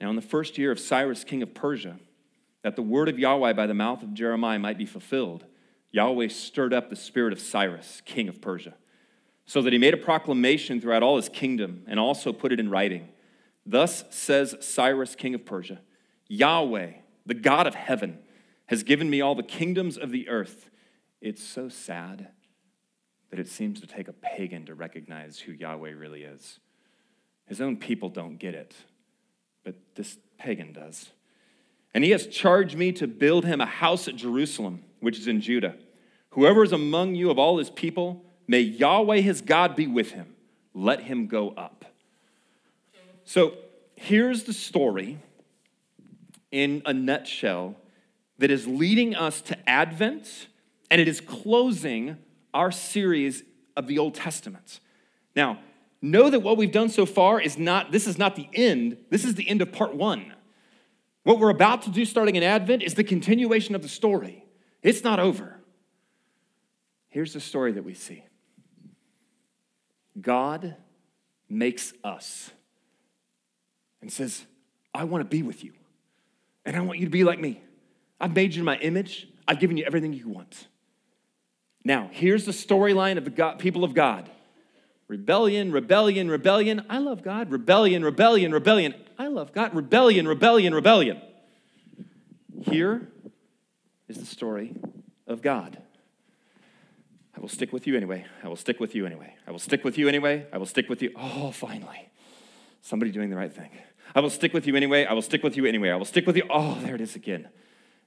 Now, 0.00 0.10
in 0.10 0.16
the 0.16 0.22
first 0.22 0.58
year 0.58 0.70
of 0.70 0.78
Cyrus, 0.78 1.24
king 1.24 1.42
of 1.42 1.54
Persia, 1.54 1.98
that 2.62 2.76
the 2.76 2.82
word 2.82 3.08
of 3.08 3.18
Yahweh 3.18 3.52
by 3.54 3.66
the 3.66 3.74
mouth 3.74 4.02
of 4.02 4.14
Jeremiah 4.14 4.58
might 4.58 4.78
be 4.78 4.86
fulfilled, 4.86 5.44
Yahweh 5.92 6.28
stirred 6.28 6.74
up 6.74 6.90
the 6.90 6.96
spirit 6.96 7.32
of 7.32 7.40
Cyrus, 7.40 8.02
king 8.04 8.28
of 8.28 8.40
Persia, 8.40 8.74
so 9.46 9.62
that 9.62 9.72
he 9.72 9.78
made 9.78 9.94
a 9.94 9.98
proclamation 9.98 10.80
throughout 10.80 11.02
all 11.02 11.16
his 11.16 11.28
kingdom 11.28 11.84
and 11.86 12.00
also 12.00 12.32
put 12.32 12.52
it 12.52 12.60
in 12.60 12.68
writing. 12.68 13.08
Thus 13.64 14.04
says 14.10 14.56
Cyrus, 14.60 15.14
king 15.14 15.34
of 15.34 15.44
Persia 15.44 15.80
Yahweh, 16.28 16.92
the 17.26 17.34
God 17.34 17.66
of 17.66 17.74
heaven, 17.74 18.18
has 18.66 18.82
given 18.82 19.08
me 19.08 19.20
all 19.20 19.34
the 19.34 19.42
kingdoms 19.42 19.96
of 19.96 20.10
the 20.10 20.28
earth 20.28 20.70
it's 21.24 21.42
so 21.42 21.70
sad 21.70 22.28
that 23.30 23.40
it 23.40 23.48
seems 23.48 23.80
to 23.80 23.86
take 23.86 24.08
a 24.08 24.12
pagan 24.12 24.66
to 24.66 24.74
recognize 24.74 25.38
who 25.38 25.52
Yahweh 25.52 25.92
really 25.92 26.22
is. 26.22 26.60
His 27.46 27.62
own 27.62 27.78
people 27.78 28.10
don't 28.10 28.36
get 28.36 28.54
it, 28.54 28.74
but 29.64 29.74
this 29.94 30.18
pagan 30.38 30.74
does. 30.74 31.08
And 31.94 32.04
he 32.04 32.10
has 32.10 32.26
charged 32.26 32.76
me 32.76 32.92
to 32.92 33.06
build 33.06 33.46
him 33.46 33.62
a 33.62 33.66
house 33.66 34.06
at 34.06 34.16
Jerusalem, 34.16 34.84
which 35.00 35.18
is 35.18 35.26
in 35.26 35.40
Judah. 35.40 35.76
Whoever 36.30 36.62
is 36.62 36.72
among 36.72 37.14
you 37.14 37.30
of 37.30 37.38
all 37.38 37.56
his 37.56 37.70
people, 37.70 38.22
may 38.46 38.60
Yahweh 38.60 39.20
his 39.20 39.40
God 39.40 39.74
be 39.74 39.86
with 39.86 40.10
him. 40.10 40.34
Let 40.74 41.00
him 41.00 41.26
go 41.26 41.50
up. 41.50 41.86
So 43.24 43.54
here's 43.96 44.42
the 44.42 44.52
story 44.52 45.18
in 46.50 46.82
a 46.84 46.92
nutshell 46.92 47.76
that 48.36 48.50
is 48.50 48.66
leading 48.66 49.14
us 49.14 49.40
to 49.42 49.68
Advent 49.68 50.48
and 50.90 51.00
it 51.00 51.08
is 51.08 51.20
closing 51.20 52.18
our 52.52 52.70
series 52.70 53.42
of 53.76 53.86
the 53.86 53.98
Old 53.98 54.14
Testament. 54.14 54.80
Now, 55.34 55.58
know 56.00 56.30
that 56.30 56.40
what 56.40 56.56
we've 56.56 56.72
done 56.72 56.88
so 56.88 57.06
far 57.06 57.40
is 57.40 57.58
not, 57.58 57.90
this 57.90 58.06
is 58.06 58.18
not 58.18 58.36
the 58.36 58.48
end, 58.52 58.96
this 59.10 59.24
is 59.24 59.34
the 59.34 59.48
end 59.48 59.62
of 59.62 59.72
part 59.72 59.94
one. 59.94 60.32
What 61.24 61.38
we're 61.38 61.50
about 61.50 61.82
to 61.82 61.90
do 61.90 62.04
starting 62.04 62.36
in 62.36 62.42
Advent 62.42 62.82
is 62.82 62.94
the 62.94 63.04
continuation 63.04 63.74
of 63.74 63.82
the 63.82 63.88
story. 63.88 64.44
It's 64.82 65.02
not 65.02 65.18
over. 65.18 65.60
Here's 67.08 67.32
the 67.32 67.40
story 67.40 67.72
that 67.72 67.84
we 67.84 67.94
see 67.94 68.24
God 70.20 70.76
makes 71.48 71.94
us 72.04 72.50
and 74.00 74.12
says, 74.12 74.44
I 74.92 75.04
want 75.04 75.22
to 75.22 75.28
be 75.28 75.42
with 75.42 75.64
you, 75.64 75.72
and 76.64 76.76
I 76.76 76.80
want 76.80 76.98
you 76.98 77.06
to 77.06 77.10
be 77.10 77.24
like 77.24 77.40
me. 77.40 77.62
I've 78.20 78.34
made 78.34 78.54
you 78.54 78.60
in 78.60 78.66
my 78.66 78.76
image, 78.76 79.26
I've 79.48 79.58
given 79.58 79.76
you 79.76 79.84
everything 79.84 80.12
you 80.12 80.28
want. 80.28 80.68
Now, 81.84 82.08
here's 82.12 82.46
the 82.46 82.52
storyline 82.52 83.18
of 83.18 83.24
the 83.24 83.30
God, 83.30 83.58
people 83.58 83.84
of 83.84 83.94
God 83.94 84.30
rebellion, 85.06 85.70
rebellion, 85.70 86.30
rebellion. 86.30 86.84
I 86.88 86.98
love 86.98 87.22
God. 87.22 87.50
Rebellion, 87.50 88.04
rebellion, 88.04 88.52
rebellion. 88.52 88.94
I 89.18 89.28
love 89.28 89.52
God. 89.52 89.74
Rebellion, 89.74 90.26
rebellion, 90.26 90.74
rebellion. 90.74 91.20
Here 92.62 93.08
is 94.08 94.16
the 94.16 94.26
story 94.26 94.74
of 95.26 95.42
God. 95.42 95.78
I 97.36 97.40
will 97.40 97.48
stick 97.48 97.72
with 97.72 97.86
you 97.86 97.96
anyway. 97.96 98.24
I 98.42 98.48
will 98.48 98.56
stick 98.56 98.80
with 98.80 98.94
you 98.94 99.06
anyway. 99.06 99.34
I 99.46 99.50
will 99.50 99.58
stick 99.58 99.84
with 99.84 99.98
you 99.98 100.08
anyway. 100.08 100.46
I 100.52 100.58
will 100.58 100.66
stick 100.66 100.88
with 100.88 101.02
you. 101.02 101.12
Oh, 101.16 101.50
finally. 101.50 102.08
Somebody 102.80 103.10
doing 103.10 103.30
the 103.30 103.36
right 103.36 103.52
thing. 103.52 103.70
I 104.14 104.20
will 104.20 104.30
stick 104.30 104.54
with 104.54 104.66
you 104.66 104.76
anyway. 104.76 105.04
I 105.04 105.12
will 105.12 105.22
stick 105.22 105.42
with 105.42 105.56
you 105.56 105.66
anyway. 105.66 105.90
I 105.90 105.96
will 105.96 106.04
stick 106.04 106.26
with 106.26 106.36
you. 106.36 106.44
Oh, 106.48 106.78
there 106.82 106.94
it 106.94 107.00
is 107.00 107.16
again. 107.16 107.48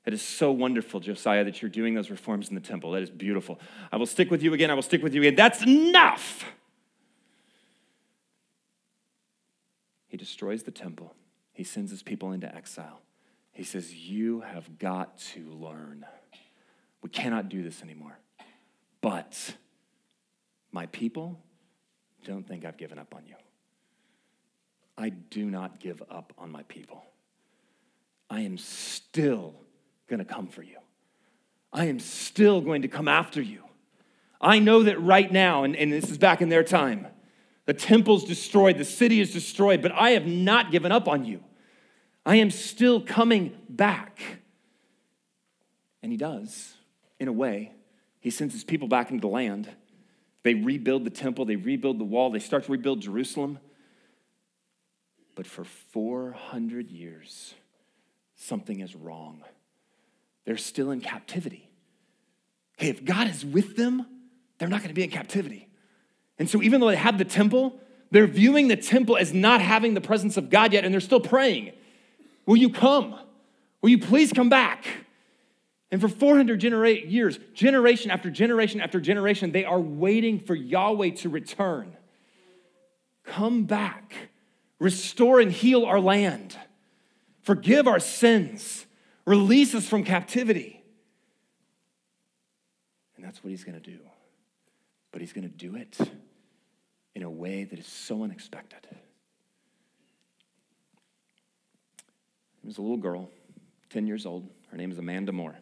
It 0.07 0.13
is 0.13 0.21
so 0.21 0.53
wonderful, 0.53 1.01
Josiah, 1.01 1.43
that 1.43 1.61
you're 1.61 1.69
doing 1.69 1.93
those 1.93 2.09
reforms 2.09 2.47
in 2.47 2.55
the 2.55 2.61
temple. 2.61 2.93
That 2.93 3.03
is 3.03 3.09
beautiful. 3.09 3.59
I 3.91 3.97
will 3.97 4.05
stick 4.05 4.31
with 4.31 4.41
you 4.41 4.53
again. 4.53 4.71
I 4.71 4.73
will 4.73 4.81
stick 4.81 5.03
with 5.03 5.13
you 5.13 5.19
again. 5.19 5.35
That's 5.35 5.61
enough. 5.63 6.45
He 10.07 10.15
destroys 10.15 10.63
the 10.63 10.71
temple, 10.71 11.13
he 11.51 11.65
sends 11.65 11.91
his 11.91 12.03
people 12.03 12.31
into 12.31 12.53
exile. 12.55 13.01
He 13.51 13.63
says, 13.63 13.93
You 13.93 14.39
have 14.41 14.79
got 14.79 15.17
to 15.33 15.41
learn. 15.49 16.05
We 17.01 17.09
cannot 17.09 17.49
do 17.49 17.61
this 17.61 17.81
anymore. 17.81 18.17
But 19.01 19.55
my 20.71 20.85
people 20.85 21.37
don't 22.23 22.47
think 22.47 22.63
I've 22.63 22.77
given 22.77 22.97
up 22.97 23.13
on 23.13 23.25
you. 23.25 23.35
I 24.97 25.09
do 25.09 25.51
not 25.51 25.81
give 25.81 26.01
up 26.09 26.31
on 26.37 26.49
my 26.49 26.63
people. 26.63 27.03
I 28.29 28.41
am 28.41 28.57
still 28.57 29.66
going 30.07 30.19
to 30.19 30.25
come 30.25 30.47
for 30.47 30.63
you. 30.63 30.77
I 31.71 31.85
am 31.85 31.99
still 31.99 32.61
going 32.61 32.83
to 32.83 32.87
come 32.87 33.07
after 33.07 33.41
you. 33.41 33.63
I 34.39 34.59
know 34.59 34.83
that 34.83 35.01
right 35.01 35.31
now, 35.31 35.63
and, 35.63 35.75
and 35.75 35.91
this 35.91 36.09
is 36.09 36.17
back 36.17 36.41
in 36.41 36.49
their 36.49 36.63
time, 36.63 37.07
the 37.65 37.73
temple's 37.73 38.23
destroyed, 38.23 38.77
the 38.77 38.85
city 38.85 39.19
is 39.19 39.33
destroyed, 39.33 39.81
but 39.81 39.91
I 39.91 40.11
have 40.11 40.25
not 40.25 40.71
given 40.71 40.91
up 40.91 41.07
on 41.07 41.25
you. 41.25 41.43
I 42.25 42.37
am 42.37 42.51
still 42.51 43.01
coming 43.01 43.57
back. 43.67 44.19
And 46.01 46.11
he 46.11 46.17
does, 46.17 46.75
in 47.19 47.27
a 47.27 47.33
way. 47.33 47.73
He 48.19 48.29
sends 48.29 48.53
his 48.53 48.63
people 48.63 48.87
back 48.87 49.11
into 49.11 49.21
the 49.21 49.27
land. 49.27 49.69
They 50.43 50.53
rebuild 50.53 51.03
the 51.03 51.09
temple, 51.09 51.45
they 51.45 51.55
rebuild 51.57 51.99
the 51.99 52.05
wall, 52.05 52.31
they 52.31 52.39
start 52.39 52.65
to 52.65 52.71
rebuild 52.71 53.01
Jerusalem. 53.01 53.59
But 55.35 55.45
for 55.45 55.65
400 55.65 56.89
years, 56.89 57.53
something 58.35 58.79
is 58.79 58.95
wrong 58.95 59.43
they're 60.47 60.55
still 60.55 60.91
in 60.91 61.01
captivity. 61.01 61.69
Hey, 62.77 62.87
if 62.87 63.03
God 63.03 63.27
is 63.27 63.45
with 63.45 63.75
them, 63.75 64.05
they're 64.57 64.69
not 64.69 64.79
going 64.79 64.87
to 64.87 64.93
be 64.93 65.03
in 65.03 65.09
captivity. 65.09 65.67
And 66.39 66.49
so, 66.49 66.61
even 66.61 66.79
though 66.79 66.87
they 66.87 66.95
have 66.95 67.17
the 67.17 67.25
temple, 67.25 67.77
they're 68.11 68.27
viewing 68.27 68.69
the 68.69 68.77
temple 68.77 69.17
as 69.17 69.33
not 69.33 69.59
having 69.59 69.93
the 69.93 69.99
presence 69.99 70.37
of 70.37 70.49
God 70.49 70.71
yet, 70.71 70.85
and 70.85 70.93
they're 70.93 71.01
still 71.01 71.19
praying, 71.19 71.73
Will 72.45 72.55
you 72.55 72.69
come? 72.69 73.19
Will 73.81 73.89
you 73.89 73.99
please 73.99 74.31
come 74.31 74.47
back? 74.47 74.85
And 75.91 75.99
for 75.99 76.07
400 76.07 76.61
genera- 76.61 76.91
years, 76.91 77.39
generation 77.53 78.09
after 78.09 78.29
generation 78.29 78.79
after 78.79 79.01
generation, 79.01 79.51
they 79.51 79.65
are 79.65 79.81
waiting 79.81 80.39
for 80.39 80.55
Yahweh 80.55 81.09
to 81.09 81.29
return. 81.29 81.93
Come 83.25 83.65
back, 83.65 84.13
restore 84.79 85.41
and 85.41 85.51
heal 85.51 85.83
our 85.83 85.99
land, 85.99 86.57
forgive 87.41 87.85
our 87.85 87.99
sins, 87.99 88.85
release 89.27 89.75
us 89.75 89.85
from 89.85 90.03
captivity. 90.03 90.81
And 93.15 93.25
that's 93.25 93.43
what 93.43 93.51
he's 93.51 93.63
going 93.63 93.79
to 93.79 93.91
do. 93.91 93.99
But 95.11 95.21
he's 95.21 95.33
going 95.33 95.43
to 95.43 95.55
do 95.55 95.75
it 95.75 95.97
in 97.13 97.23
a 97.23 97.29
way 97.29 97.65
that 97.65 97.77
is 97.77 97.85
so 97.85 98.23
unexpected. 98.23 98.79
There 98.89 98.97
was 102.63 102.77
a 102.77 102.81
little 102.81 102.97
girl, 102.97 103.29
10 103.89 104.07
years 104.07 104.25
old. 104.25 104.49
Her 104.71 104.77
name 104.77 104.91
is 104.91 104.97
Amanda 104.97 105.33
Moore. 105.33 105.55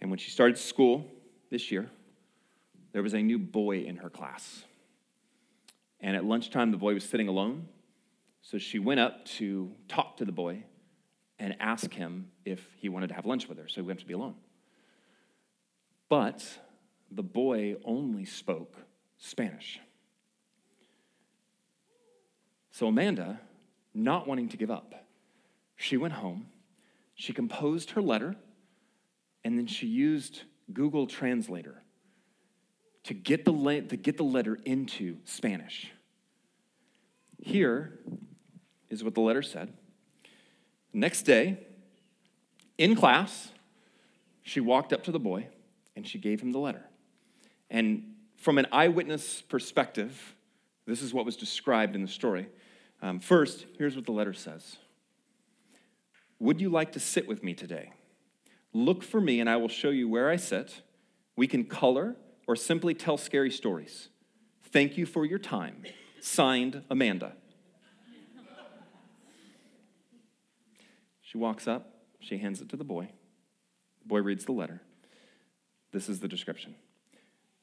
And 0.00 0.10
when 0.10 0.18
she 0.18 0.30
started 0.30 0.56
school 0.56 1.10
this 1.50 1.70
year, 1.70 1.90
there 2.92 3.02
was 3.02 3.12
a 3.12 3.20
new 3.20 3.38
boy 3.38 3.80
in 3.80 3.96
her 3.96 4.08
class. 4.08 4.64
And 6.00 6.16
at 6.16 6.24
lunchtime, 6.24 6.70
the 6.70 6.76
boy 6.78 6.94
was 6.94 7.04
sitting 7.04 7.28
alone. 7.28 7.68
So 8.40 8.56
she 8.58 8.78
went 8.78 9.00
up 9.00 9.24
to 9.36 9.72
talk 9.88 10.18
to 10.18 10.24
the 10.24 10.32
boy 10.32 10.64
and 11.38 11.56
ask 11.60 11.92
him 11.92 12.30
if 12.44 12.66
he 12.78 12.88
wanted 12.88 13.08
to 13.08 13.14
have 13.14 13.26
lunch 13.26 13.48
with 13.48 13.58
her. 13.58 13.68
So 13.68 13.80
he 13.80 13.86
went 13.86 14.00
to 14.00 14.06
be 14.06 14.14
alone. 14.14 14.36
But 16.08 16.44
the 17.10 17.22
boy 17.22 17.76
only 17.84 18.24
spoke 18.24 18.76
Spanish. 19.18 19.80
So 22.70 22.88
Amanda, 22.88 23.40
not 23.94 24.26
wanting 24.26 24.48
to 24.50 24.56
give 24.56 24.70
up, 24.70 25.06
she 25.76 25.96
went 25.96 26.14
home, 26.14 26.46
she 27.14 27.32
composed 27.32 27.90
her 27.90 28.02
letter 28.02 28.36
and 29.44 29.58
then 29.58 29.66
she 29.66 29.86
used 29.86 30.42
Google 30.72 31.06
Translator 31.06 31.82
to 33.04 33.14
get 33.14 33.44
the, 33.44 33.52
to 33.88 33.96
get 33.96 34.16
the 34.16 34.24
letter 34.24 34.58
into 34.64 35.18
Spanish. 35.24 35.92
Here 37.38 37.98
is 38.88 39.04
what 39.04 39.14
the 39.14 39.20
letter 39.20 39.42
said. 39.42 39.72
Next 40.94 41.22
day, 41.22 41.58
in 42.78 42.94
class, 42.94 43.50
she 44.42 44.60
walked 44.60 44.92
up 44.92 45.02
to 45.04 45.12
the 45.12 45.18
boy 45.18 45.48
and 45.96 46.06
she 46.06 46.18
gave 46.18 46.40
him 46.40 46.52
the 46.52 46.60
letter. 46.60 46.84
And 47.68 48.14
from 48.36 48.58
an 48.58 48.66
eyewitness 48.70 49.42
perspective, 49.42 50.36
this 50.86 51.02
is 51.02 51.12
what 51.12 51.24
was 51.24 51.36
described 51.36 51.96
in 51.96 52.02
the 52.02 52.08
story. 52.08 52.46
Um, 53.02 53.18
first, 53.18 53.66
here's 53.76 53.96
what 53.96 54.06
the 54.06 54.12
letter 54.12 54.32
says 54.32 54.76
Would 56.38 56.60
you 56.60 56.68
like 56.68 56.92
to 56.92 57.00
sit 57.00 57.26
with 57.26 57.42
me 57.42 57.54
today? 57.54 57.92
Look 58.72 59.02
for 59.02 59.20
me, 59.20 59.40
and 59.40 59.50
I 59.50 59.56
will 59.56 59.68
show 59.68 59.90
you 59.90 60.08
where 60.08 60.30
I 60.30 60.36
sit. 60.36 60.82
We 61.36 61.46
can 61.48 61.64
color 61.64 62.16
or 62.46 62.54
simply 62.54 62.94
tell 62.94 63.16
scary 63.16 63.50
stories. 63.50 64.08
Thank 64.70 64.96
you 64.96 65.06
for 65.06 65.24
your 65.24 65.38
time. 65.38 65.82
Signed, 66.20 66.82
Amanda. 66.88 67.34
She 71.34 71.38
walks 71.38 71.66
up, 71.66 71.90
she 72.20 72.38
hands 72.38 72.60
it 72.60 72.68
to 72.68 72.76
the 72.76 72.84
boy. 72.84 73.08
The 74.02 74.06
boy 74.06 74.20
reads 74.20 74.44
the 74.44 74.52
letter. 74.52 74.82
This 75.90 76.08
is 76.08 76.20
the 76.20 76.28
description. 76.28 76.76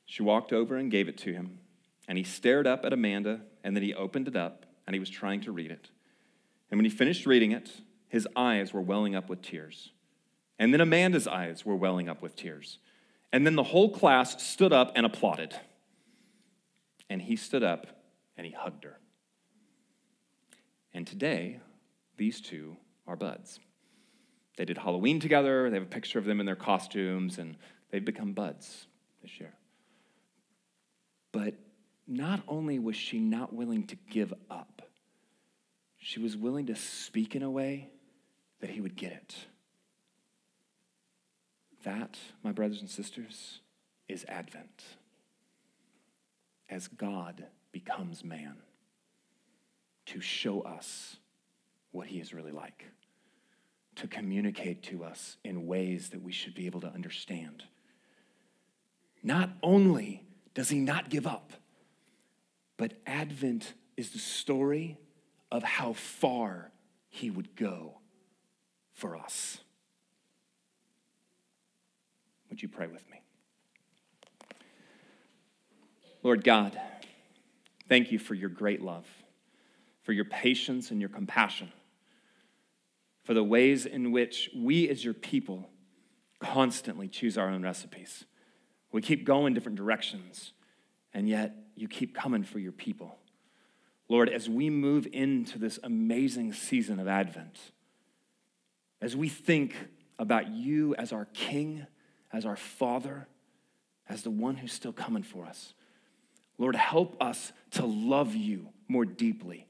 She 0.06 0.24
walked 0.24 0.52
over 0.52 0.76
and 0.76 0.92
gave 0.92 1.08
it 1.08 1.18
to 1.20 1.32
him, 1.32 1.60
and 2.06 2.18
he 2.18 2.24
stared 2.26 2.68
up 2.68 2.84
at 2.84 2.92
Amanda, 2.92 3.40
and 3.64 3.74
then 3.74 3.82
he 3.82 3.94
opened 3.94 4.28
it 4.28 4.36
up, 4.36 4.66
and 4.86 4.94
he 4.94 5.00
was 5.00 5.10
trying 5.10 5.40
to 5.44 5.54
read 5.54 5.72
it. 5.72 5.90
And 6.70 6.78
when 6.78 6.84
he 6.84 6.92
finished 6.92 7.26
reading 7.26 7.54
it, 7.54 7.72
his 8.10 8.28
eyes 8.36 8.74
were 8.74 8.82
welling 8.82 9.16
up 9.16 9.30
with 9.30 9.42
tears. 9.42 9.92
And 10.60 10.74
then 10.74 10.82
Amanda's 10.82 11.26
eyes 11.26 11.66
were 11.66 11.78
welling 11.78 12.10
up 12.10 12.22
with 12.22 12.36
tears. 12.36 12.78
And 13.32 13.46
then 13.46 13.56
the 13.56 13.64
whole 13.64 13.90
class 13.90 14.44
stood 14.44 14.74
up 14.74 14.92
and 14.98 15.06
applauded. 15.06 15.56
And 17.10 17.22
he 17.22 17.38
stood 17.38 17.64
up 17.64 17.88
and 18.36 18.46
he 18.46 18.52
hugged 18.52 18.84
her. 18.84 19.00
And 20.94 21.08
today, 21.08 21.62
these 22.18 22.42
two 22.42 22.76
are 23.12 23.18
buds. 23.18 23.60
They 24.56 24.64
did 24.64 24.78
Halloween 24.78 25.20
together, 25.20 25.70
they 25.70 25.76
have 25.76 25.84
a 25.84 25.90
picture 25.90 26.18
of 26.18 26.24
them 26.24 26.40
in 26.40 26.46
their 26.46 26.56
costumes, 26.56 27.38
and 27.38 27.58
they've 27.90 28.04
become 28.04 28.32
buds 28.32 28.88
this 29.22 29.38
year. 29.40 29.54
But 31.34 31.56
not 32.08 32.42
only 32.48 32.80
was 32.80 32.96
she 32.96 33.20
not 33.20 33.54
willing 33.54 33.86
to 33.88 33.98
give 34.10 34.34
up, 34.50 34.82
she 35.98 36.20
was 36.20 36.38
willing 36.38 36.68
to 36.68 36.76
speak 36.76 37.36
in 37.36 37.44
a 37.44 37.50
way 37.50 37.90
that 38.62 38.70
he 38.70 38.80
would 38.80 38.96
get 38.96 39.12
it. 39.12 39.36
That, 41.84 42.18
my 42.44 42.52
brothers 42.52 42.80
and 42.80 42.90
sisters, 42.90 43.60
is 44.08 44.26
Advent. 44.30 44.84
As 46.70 46.88
God 46.88 47.46
becomes 47.74 48.24
man 48.24 48.56
to 50.08 50.22
show 50.22 50.62
us 50.62 51.18
what 51.92 52.08
he 52.08 52.20
is 52.20 52.34
really 52.34 52.52
like, 52.52 52.86
to 53.96 54.08
communicate 54.08 54.84
to 54.84 55.04
us 55.04 55.38
in 55.44 55.68
ways 55.68 56.10
that 56.10 56.22
we 56.22 56.32
should 56.32 56.56
be 56.56 56.66
able 56.66 56.82
to 56.82 56.88
understand. 56.88 57.64
Not 59.24 59.50
only 59.62 60.24
does 60.54 60.70
he 60.70 60.80
not 60.80 61.10
give 61.10 61.28
up, 61.28 61.54
but 62.78 62.94
Advent 63.06 63.74
is 63.98 64.12
the 64.12 64.20
story 64.20 64.98
of 65.52 65.64
how 65.64 65.94
far 65.94 66.72
he 67.10 67.30
would 67.30 67.56
go 67.56 68.00
for 68.94 69.16
us. 69.16 69.60
Would 72.50 72.62
you 72.62 72.68
pray 72.68 72.88
with 72.88 73.04
me? 73.10 73.22
Lord 76.24 76.44
God, 76.44 76.80
thank 77.88 78.12
you 78.12 78.20
for 78.20 78.34
your 78.34 78.50
great 78.50 78.82
love, 78.82 79.06
for 80.04 80.14
your 80.14 80.26
patience 80.26 80.92
and 80.92 81.00
your 81.00 81.10
compassion, 81.10 81.72
for 83.32 83.36
the 83.36 83.44
ways 83.46 83.86
in 83.86 84.12
which 84.12 84.50
we 84.54 84.90
as 84.90 85.06
your 85.06 85.14
people 85.14 85.70
constantly 86.40 87.08
choose 87.08 87.38
our 87.38 87.48
own 87.48 87.64
recipes. 87.64 88.26
We 88.92 89.02
keep 89.02 89.24
going 89.24 89.54
different 89.54 89.78
directions, 89.78 90.52
and 91.14 91.30
yet 91.30 91.56
you 91.74 91.88
keep 91.88 92.14
coming 92.14 92.44
for 92.44 92.60
your 92.60 92.74
people. 92.74 93.20
Lord, 94.10 94.28
as 94.28 94.50
we 94.50 94.70
move 94.70 95.08
into 95.14 95.58
this 95.58 95.80
amazing 95.82 96.52
season 96.52 97.00
of 97.00 97.08
Advent, 97.08 97.58
as 99.00 99.16
we 99.16 99.30
think 99.30 99.78
about 100.20 100.50
you 100.50 100.94
as 100.96 101.14
our 101.14 101.24
King, 101.34 101.88
as 102.34 102.46
our 102.46 102.58
Father, 102.58 103.30
as 104.10 104.24
the 104.24 104.30
one 104.30 104.58
who's 104.58 104.74
still 104.74 104.92
coming 104.92 105.24
for 105.24 105.46
us. 105.46 105.74
Lord, 106.58 106.76
help 106.76 107.16
us 107.24 107.54
to 107.72 107.86
love 107.86 108.36
you 108.36 108.68
more 108.90 109.06
deeply. 109.06 109.68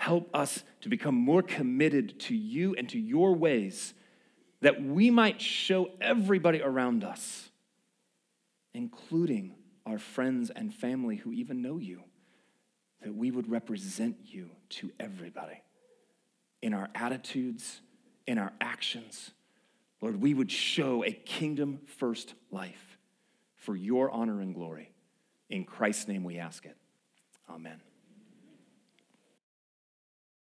Help 0.00 0.34
us 0.34 0.64
to 0.80 0.88
become 0.88 1.14
more 1.14 1.42
committed 1.42 2.18
to 2.20 2.34
you 2.34 2.74
and 2.74 2.88
to 2.88 2.98
your 2.98 3.34
ways 3.34 3.94
that 4.62 4.82
we 4.82 5.10
might 5.10 5.40
show 5.40 5.90
everybody 6.00 6.60
around 6.60 7.04
us, 7.04 7.50
including 8.74 9.54
our 9.86 9.98
friends 9.98 10.50
and 10.50 10.72
family 10.74 11.16
who 11.16 11.32
even 11.32 11.62
know 11.62 11.78
you, 11.78 12.02
that 13.02 13.14
we 13.14 13.30
would 13.30 13.50
represent 13.50 14.16
you 14.24 14.50
to 14.68 14.90
everybody 14.98 15.62
in 16.62 16.74
our 16.74 16.88
attitudes, 16.94 17.80
in 18.26 18.38
our 18.38 18.52
actions 18.60 19.32
Lord, 20.00 20.20
we 20.20 20.34
would 20.34 20.50
show 20.50 21.04
a 21.04 21.12
kingdom 21.12 21.80
first 21.86 22.34
life 22.50 22.98
for 23.56 23.76
your 23.76 24.10
honor 24.10 24.40
and 24.40 24.54
glory. 24.54 24.92
In 25.50 25.64
Christ's 25.64 26.08
name 26.08 26.24
we 26.24 26.38
ask 26.38 26.64
it. 26.64 26.76
Amen. 27.48 27.80